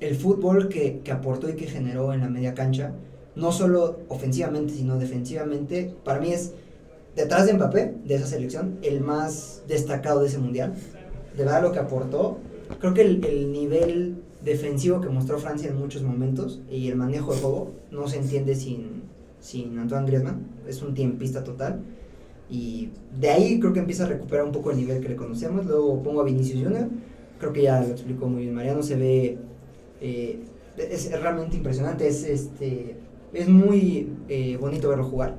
[0.00, 2.92] el fútbol que, que aportó y que generó en la media cancha.
[3.36, 5.94] No solo ofensivamente, sino defensivamente.
[6.04, 6.54] Para mí es
[7.16, 10.74] detrás de Mbappé, de esa selección, el más destacado de ese mundial.
[11.36, 12.38] De verdad lo que aportó.
[12.80, 17.34] Creo que el, el nivel defensivo que mostró Francia en muchos momentos y el manejo
[17.34, 19.02] de juego no se entiende sin,
[19.40, 20.46] sin Antoine Griezmann.
[20.68, 21.80] Es un tiempista total.
[22.48, 22.90] Y
[23.20, 25.66] de ahí creo que empieza a recuperar un poco el nivel que le conocemos.
[25.66, 26.88] Luego pongo a Vinicius Junior.
[27.38, 28.82] Creo que ya lo explicó muy bien Mariano.
[28.82, 29.38] Se ve.
[30.00, 30.40] eh,
[30.76, 32.08] es realmente impresionante.
[32.08, 32.96] Es, este,
[33.32, 35.36] es muy eh, bonito verlo jugar.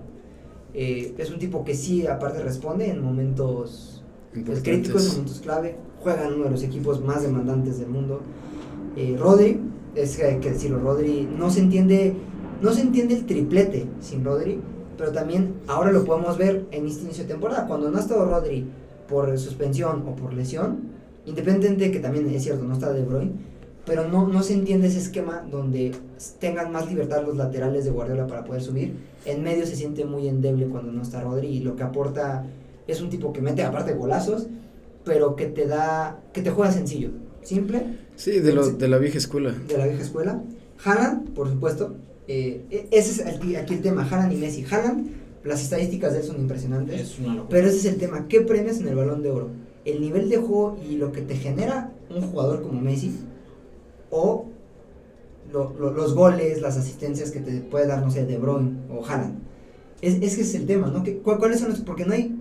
[0.74, 4.04] Eh, es un tipo que sí, aparte, responde en momentos
[4.34, 5.76] pues, críticos, en momentos clave.
[6.00, 8.22] Juega en uno de los equipos más demandantes del mundo.
[8.96, 9.60] Eh, Rodri,
[9.96, 12.14] es que hay que decirlo, Rodri no se entiende,
[12.62, 14.60] no se entiende el triplete sin Rodri,
[14.98, 17.68] pero también ahora lo podemos ver en este inicio de temporada.
[17.68, 18.68] Cuando no ha estado Rodri
[19.08, 20.90] por suspensión o por lesión,
[21.26, 23.34] independientemente de que también es cierto, no está De Bruyne,
[23.86, 25.92] pero no, no se entiende ese esquema donde
[26.40, 28.94] tengan más libertad los laterales de Guardiola para poder subir.
[29.26, 32.46] En medio se siente muy endeble cuando no está Rodri y lo que aporta
[32.88, 34.48] es un tipo que mete aparte golazos,
[35.04, 37.10] pero que te da, que te juega sencillo,
[37.42, 37.84] simple,
[38.16, 39.52] Sí, de, lo, de la vieja escuela.
[39.68, 40.44] de la vieja escuela.
[40.84, 41.96] Haaland, por supuesto,
[42.28, 44.64] eh, e- ese es aquí, aquí el tema, Haaland y Messi.
[44.70, 45.10] Haaland,
[45.44, 47.02] las estadísticas de él son impresionantes.
[47.02, 47.48] Es una locura.
[47.50, 48.28] Pero ese es el tema.
[48.28, 49.50] ¿Qué premias en el balón de oro?
[49.86, 53.12] ¿El nivel de juego y lo que te genera un jugador como Messi?
[54.12, 54.46] ¿O
[55.52, 59.04] lo- lo- los goles, las asistencias que te puede dar, no sé, De Bruyne o
[59.06, 59.40] Haaland?
[60.02, 61.04] Es, es que es el tema, ¿no?
[61.04, 61.80] ¿Qué- cu- ¿Cuáles son los...?
[61.82, 62.36] Porque no hay,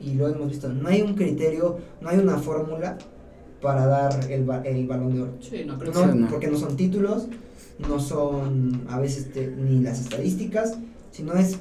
[0.00, 2.98] y lo hemos visto, no hay un criterio, no hay una fórmula
[3.62, 5.32] para dar el, ba- el balón de oro.
[5.40, 6.28] Sí, no creo No, Sí, no.
[6.28, 7.28] Porque no son títulos,
[7.88, 10.78] no son a veces te- ni las estadísticas,
[11.10, 11.58] sino es,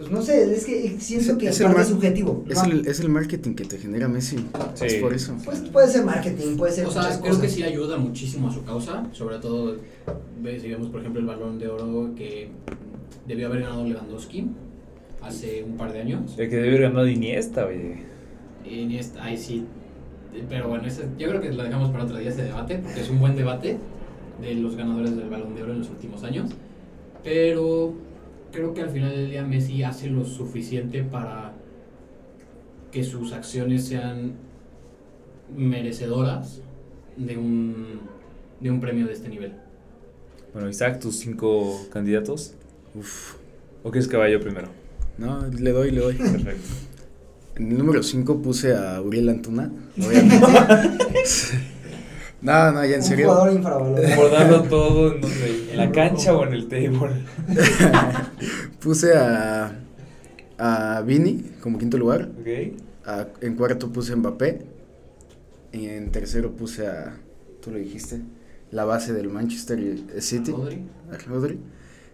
[0.00, 2.44] pues no sé, es que siento Es- que es es el parte mar- subjetivo.
[2.48, 2.64] Es, ¿no?
[2.72, 4.36] el, es el marketing que te genera Messi.
[4.74, 4.86] Sí.
[4.86, 5.36] Es por eso.
[5.44, 7.38] Pues puede ser marketing, puede ser O sea, creo cosas.
[7.38, 11.58] que sí ayuda muchísimo a su causa, sobre todo si vemos por ejemplo el balón
[11.58, 12.48] de oro que
[13.28, 14.46] debió haber ganado Lewandowski
[15.22, 16.34] hace un par de años.
[16.38, 17.98] El que debe haber ganado Iniesta, oye.
[18.64, 19.64] Y ni esta- ahí sí,
[20.48, 23.10] pero bueno, ese- yo creo que lo dejamos para otro día ese debate, porque es
[23.10, 23.76] un buen debate
[24.40, 26.50] de los ganadores del balón de oro en los últimos años.
[27.22, 27.92] Pero
[28.52, 31.52] creo que al final del día Messi hace lo suficiente para
[32.90, 34.32] que sus acciones sean
[35.56, 36.62] merecedoras
[37.16, 38.00] de un,
[38.60, 39.52] de un premio de este nivel.
[40.52, 42.54] Bueno, Isaac, tus cinco candidatos.
[42.94, 43.34] Uf.
[43.82, 44.68] ¿O quieres que vaya yo primero?
[45.16, 46.14] No, le doy, le doy.
[46.14, 46.68] Perfecto.
[47.56, 49.70] En el número 5 puse a Uriel Antuna.
[49.98, 50.46] Obviamente.
[52.42, 53.28] no, no, ya en un serio.
[53.28, 54.16] jugador infravalorado.
[54.16, 57.22] Por darlo todo en, donde, en la cancha o en el table.
[58.80, 59.78] Puse a,
[60.58, 62.30] a Vini como quinto lugar.
[62.40, 62.46] Ok.
[63.06, 64.62] A- en cuarto puse a Mbappé.
[65.72, 67.16] Y en tercero puse a.
[67.62, 68.20] Tú lo dijiste.
[68.70, 69.78] La base del Manchester
[70.20, 70.52] City.
[70.52, 71.58] Rodri, A Rodri.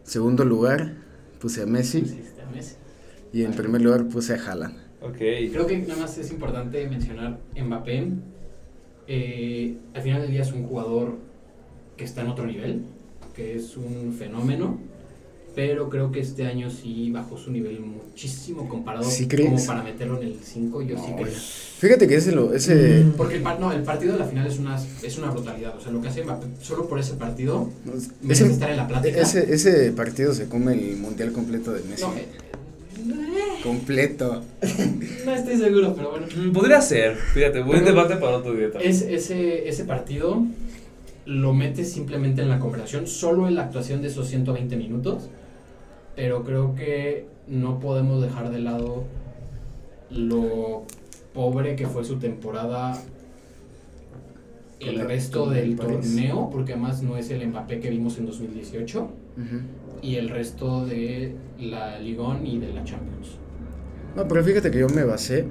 [0.02, 0.94] Segundo lugar
[1.40, 2.20] puse a Messi.
[2.46, 2.74] a Messi.
[3.32, 4.74] Y en primer lugar puse a Haaland.
[5.02, 5.16] Ok.
[5.18, 8.08] Creo que nada más es importante mencionar Mbappé.
[9.08, 11.16] Eh, al final del día es un jugador
[11.96, 12.82] que está en otro nivel,
[13.34, 14.78] que es un fenómeno,
[15.54, 19.48] pero creo que este año sí bajó su nivel muchísimo comparado ¿Sí crees?
[19.48, 21.32] como para meterlo en el 5, yo sí No, creo.
[21.78, 22.52] Fíjate que ese lo.
[22.52, 23.12] Ese, Mm.
[23.12, 25.80] Porque el, par- no, el partido de la final es una, es una brutalidad, o
[25.80, 26.24] sea, lo que hace
[26.60, 27.70] solo por ese partido
[28.28, 29.20] ese, estar en la plática.
[29.20, 32.02] ese, ese partido se come el mundial completo de Messi.
[32.02, 32.26] No, eh,
[33.62, 34.42] Completo.
[35.24, 36.26] no estoy seguro, pero bueno.
[36.36, 37.16] Mm, Podría ser.
[37.16, 38.90] Fíjate, buen Pero- debate para otro día también.
[38.90, 40.42] Es, ese, ese partido
[41.24, 45.28] lo metes simplemente en la conversación, solo en la actuación de esos 120 minutos,
[46.14, 49.04] pero creo que no podemos dejar de lado
[50.10, 50.84] lo
[51.34, 53.02] pobre que fue su temporada
[54.78, 59.10] el resto del torneo, porque además no es el Mbappé que vimos en 2018, Ujú.
[60.02, 63.38] Y el resto de la Ligón y de la Champions.
[64.14, 65.44] No, pero fíjate que yo me basé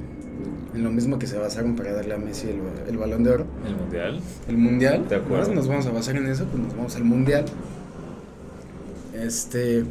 [0.74, 3.46] en lo mismo que se basaron para darle a Messi el, el balón de oro.
[3.66, 4.20] El mundial.
[4.48, 5.08] El mundial.
[5.08, 5.54] De acuerdo.
[5.54, 7.46] Nos vamos a basar en eso, pues nos vamos al mundial.
[9.14, 9.86] Este.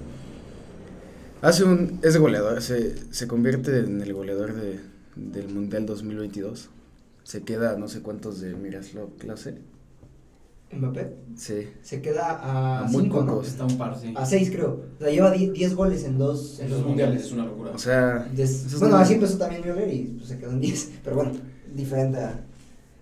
[1.40, 2.00] Hace un.
[2.02, 2.60] Es goleador.
[2.62, 4.80] Se, se convierte en el goleador de,
[5.16, 6.70] del mundial 2022.
[7.22, 9.54] Se queda no sé cuántos de Miroslav clase.
[10.76, 11.66] Mbappé Sí.
[11.82, 13.26] se queda a A muy 5, ¿no?
[13.32, 13.48] pocos.
[13.48, 14.12] Está un par, sí.
[14.16, 14.82] A 6 creo.
[14.98, 17.70] O sea, lleva 10 goles en dos, En los mundiales es una locura.
[17.74, 18.28] O sea.
[18.34, 20.92] Des- bueno, no- así empezó también Müller y pues, se quedó en 10.
[21.02, 21.32] Pero bueno,
[21.74, 22.40] diferente a.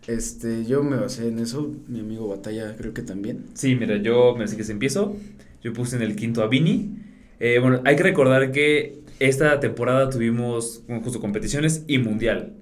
[0.06, 1.70] Este, yo me basé en eso.
[1.88, 3.44] Mi amigo Batalla, creo que también.
[3.54, 5.14] Sí, mira, yo me que se empiezo.
[5.62, 6.96] Yo puse en el quinto a Vini.
[7.38, 12.54] Eh, bueno, hay que recordar que esta temporada tuvimos justo competiciones y mundial.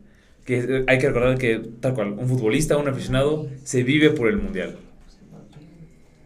[0.44, 4.28] Que eh, hay que recordar que, tal cual, un futbolista, un aficionado, se vive por
[4.28, 4.76] el mundial.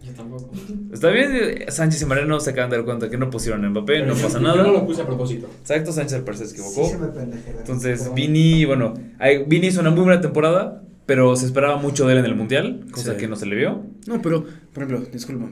[0.05, 0.51] Yo tampoco.
[0.93, 3.71] Está bien, eh, Sánchez y Mariano se acaban de dar cuenta que no pusieron a
[3.71, 4.71] Mbappé, Pero no pasa Yo no nada.
[4.71, 5.49] lo puse a propósito.
[5.61, 6.85] Exacto, Sánchez al parecer se equivocó.
[6.85, 7.53] Sí, se me pendejé.
[7.55, 8.95] la Entonces, Vini, bueno,
[9.47, 12.85] Vini hizo una muy buena temporada, pero se esperaba mucho de él en el mundial,
[12.91, 13.19] cosa Sí.
[13.19, 13.83] que no se le vio.
[14.07, 15.47] No, pero, por ejemplo, disculpa.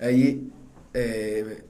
[0.00, 0.48] Ahí.
[0.94, 1.62] Eh,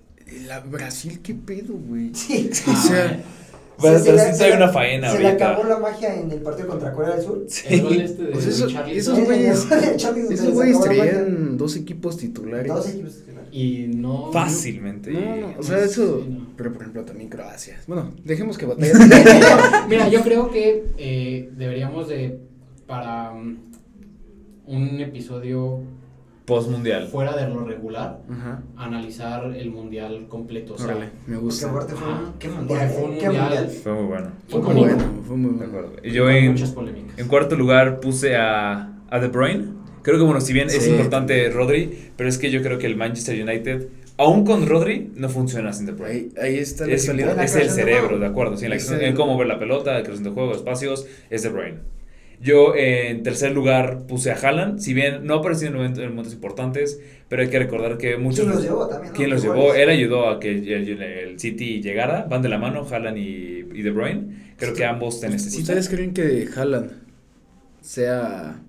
[0.46, 2.10] la Brasil, ¿qué pedo, güey?
[2.14, 2.50] Sí.
[2.70, 3.22] O sea.
[3.80, 6.68] Pero- Se- pero sí trae una faena Se le acabó la magia en el partido
[6.68, 7.46] contra Corea del Sur.
[7.68, 9.16] El gol este de sea, eso- Richarlison.
[9.16, 12.72] esos güeyes- Charlie Esos güeyes traían dos equipos titulares.
[12.72, 13.28] Dos equipos titulares.
[13.50, 14.30] Y no.
[14.32, 15.10] Fácilmente.
[15.12, 16.24] No, no, o sea, Sí, eso.
[16.28, 16.48] no.
[16.56, 17.80] Pero por ejemplo, también Croacia.
[17.86, 18.92] Bueno, dejemos que batalla.
[19.88, 22.40] Mira, yo creo que eh, deberíamos de,
[22.86, 23.56] para um,
[24.66, 25.80] un episodio
[26.48, 27.06] Post mundial.
[27.08, 28.62] fuera de lo regular, Ajá.
[28.76, 30.74] analizar el mundial completo.
[30.74, 31.70] O sea, Órale, me Porque gusta.
[31.70, 32.20] aparte fue Ajá.
[32.38, 32.90] ¿Qué Porque mundial?
[32.90, 33.10] fue un?
[33.18, 33.44] ¿Qué mundial.
[33.44, 33.68] mundial?
[33.82, 34.26] Fue muy bueno.
[34.48, 35.72] Fue Fue muy bueno, fue muy De bueno.
[35.78, 35.92] acuerdo.
[36.02, 37.18] Y Yo en, muchas polémicas.
[37.18, 39.66] en cuarto lugar puse a, a De Bruyne.
[40.02, 40.90] Creo que, bueno, si bien es Sí.
[40.90, 45.28] importante Rodri, pero es que yo creo que el Manchester United, aún con Rodri, no
[45.28, 46.10] funciona sin De Bruyne.
[46.14, 47.36] Ahí, ahí está la Es, actualidad.
[47.36, 48.18] La es el de cerebro, juego.
[48.20, 48.56] de acuerdo.
[48.56, 51.42] Sí, en, la Es en cómo ver la pelota, la creación de juego, espacios, es
[51.42, 51.78] De Bruyne.
[52.40, 56.10] Yo en tercer lugar puse a Haaland, si bien no ha aparecido en momentos, en
[56.10, 58.40] momentos importantes, pero hay que recordar que muchos...
[58.40, 59.12] ¿Quién los llevó también?
[59.12, 59.16] no?
[59.16, 59.74] ¿Quién los llevó?
[59.74, 63.66] Él ayudó a que el, el- el City llegara, van de la mano, Haaland y,
[63.74, 64.54] y De Bruyne.
[64.56, 65.62] Creo que ambos te necesitan.
[65.62, 66.92] ¿Ustedes creen que Haaland
[67.80, 68.60] sea.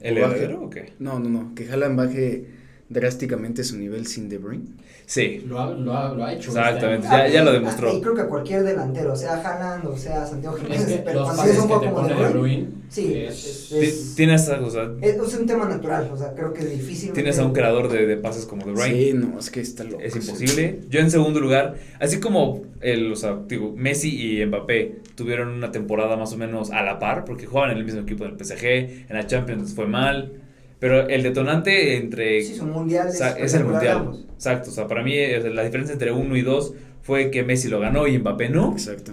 [0.00, 0.36] ¿El o baje?
[0.36, 0.92] heredero o qué?
[0.98, 1.54] No, no, no.
[1.54, 2.46] Que Haaland baje
[2.90, 4.64] drásticamente su nivel sin De Bruyne.
[5.06, 6.50] Sí, Lo ha, lo ha, lo ha hecho.
[6.50, 7.06] Exactamente.
[7.10, 7.96] Ya- ya lo demostró.
[7.96, 11.32] Y creo que cualquier delantero, sea Haaland o sea Santiago Es Jiménez, que pero los
[11.34, 12.68] cuando es un poco como pone de De Bruyne, Bruyne.
[12.90, 16.52] Sí, es- es, es, tienes, o sea, es, es un tema natural, o sea, creo
[16.52, 17.12] que es difícil.
[17.12, 18.94] tienes a un creador de, de pases como De Bruyne.
[18.94, 20.00] Sí, no, es que está loco.
[20.02, 20.18] Es sí.
[20.20, 20.80] imposible.
[20.90, 25.70] Yo en segundo lugar, así como el, o sea, digo, Messi y Mbappé tuvieron una
[25.72, 28.64] temporada más o menos a la par, porque jugaban en el mismo equipo del PSG,
[29.08, 30.32] en la Champions fue mal,
[30.80, 32.42] pero el detonante entre...
[32.42, 33.14] Sí, son mundiales.
[33.14, 33.98] o sea, es el mundial.
[33.98, 34.24] ambos.
[34.34, 36.72] Exacto, o sea, para mí eh, la diferencia entre uno y dos
[37.02, 39.12] fue que Messi lo ganó y Mbappé no, Exacto.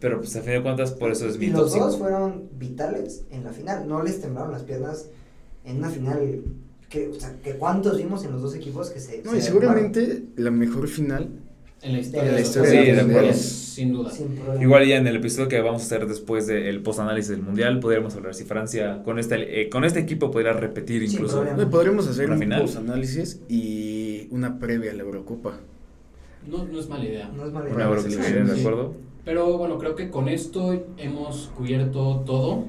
[0.00, 3.24] pero pues a fin de cuentas por eso es mi Y los dos fueron vitales
[3.30, 3.88] en la final.
[3.88, 5.08] No les temblaron las piernas
[5.64, 6.42] en una final.
[6.88, 9.22] Que, o sea, que ¿cuántos vimos en los dos equipos que se.
[9.22, 11.30] No, se y seguramente la mejor final.
[11.82, 12.22] En la historia.
[12.22, 13.32] En la de los historia Sí, de acuerdo.
[13.34, 14.10] Sin duda.
[14.10, 14.38] Sin.
[14.60, 18.14] Igual ya en el episodio que vamos a hacer después del post-análisis del Mundial, podríamos
[18.16, 21.40] hablar si Francia con este, eh, con este equipo podría repetir incluso.
[21.56, 25.60] Hoy podremos hacer Una un post-análisis y una previa a la Eurocopa.
[26.46, 27.28] No, no es mala idea.
[27.28, 28.00] No es mala Una idea.
[28.00, 28.60] Sí, viene, ¿de sí.
[28.60, 28.94] acuerdo?
[29.24, 32.64] Pero bueno, creo que con esto hemos cubierto todo.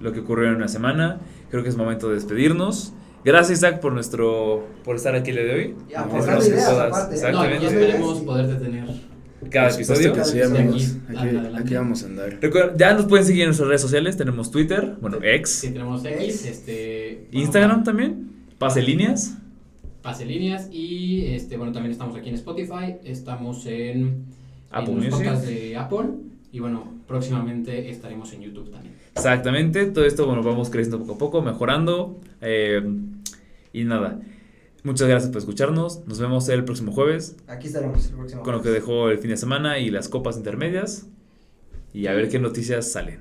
[0.00, 1.20] Lo que ocurrió en una semana.
[1.50, 2.94] Creo que es momento de despedirnos.
[3.24, 5.74] Gracias, Isaac, por nuestro por estar aquí el día de hoy.
[5.88, 6.48] Y No, gracias.
[6.48, 7.14] ideas, Todas, aparte.
[7.16, 7.18] ¿eh?
[7.20, 7.64] No, Exactamente.
[7.64, 9.12] y esperemos poderte tener.
[9.50, 10.12] Cada episodio.
[10.12, 10.96] que sí, amigos.
[11.08, 11.60] Aquí, Adelante.
[11.62, 12.38] aquí vamos a andar.
[12.40, 14.16] Recuerda- ya nos pueden seguir en nuestras redes sociales.
[14.16, 17.26] Tenemos Twitter, bueno, Si X, tenemos X, este.
[17.30, 19.36] bueno, Instagram también, Pase Líneas.
[20.00, 24.24] Pase líneas y este bueno también estamos aquí en Spotify, estamos en,
[24.72, 25.12] Apple en los Music.
[25.26, 26.06] podcasts de Apple
[26.50, 28.91] y bueno próximamente estaremos en YouTube también.
[29.14, 29.86] Exactamente.
[29.86, 32.20] Todo esto, bueno, vamos creciendo poco a poco, mejorando.
[32.40, 32.82] eh,
[33.74, 34.20] y nada.
[34.84, 36.06] Muchas gracias por escucharnos.
[36.06, 38.42] Nos vemos el próximo jueves Aquí estaremos el próximo.
[38.42, 38.82] con lo que jueves.
[38.82, 41.06] dejó el fin de semana y las copas intermedias.
[41.94, 43.20] Y a ver qué noticias salen.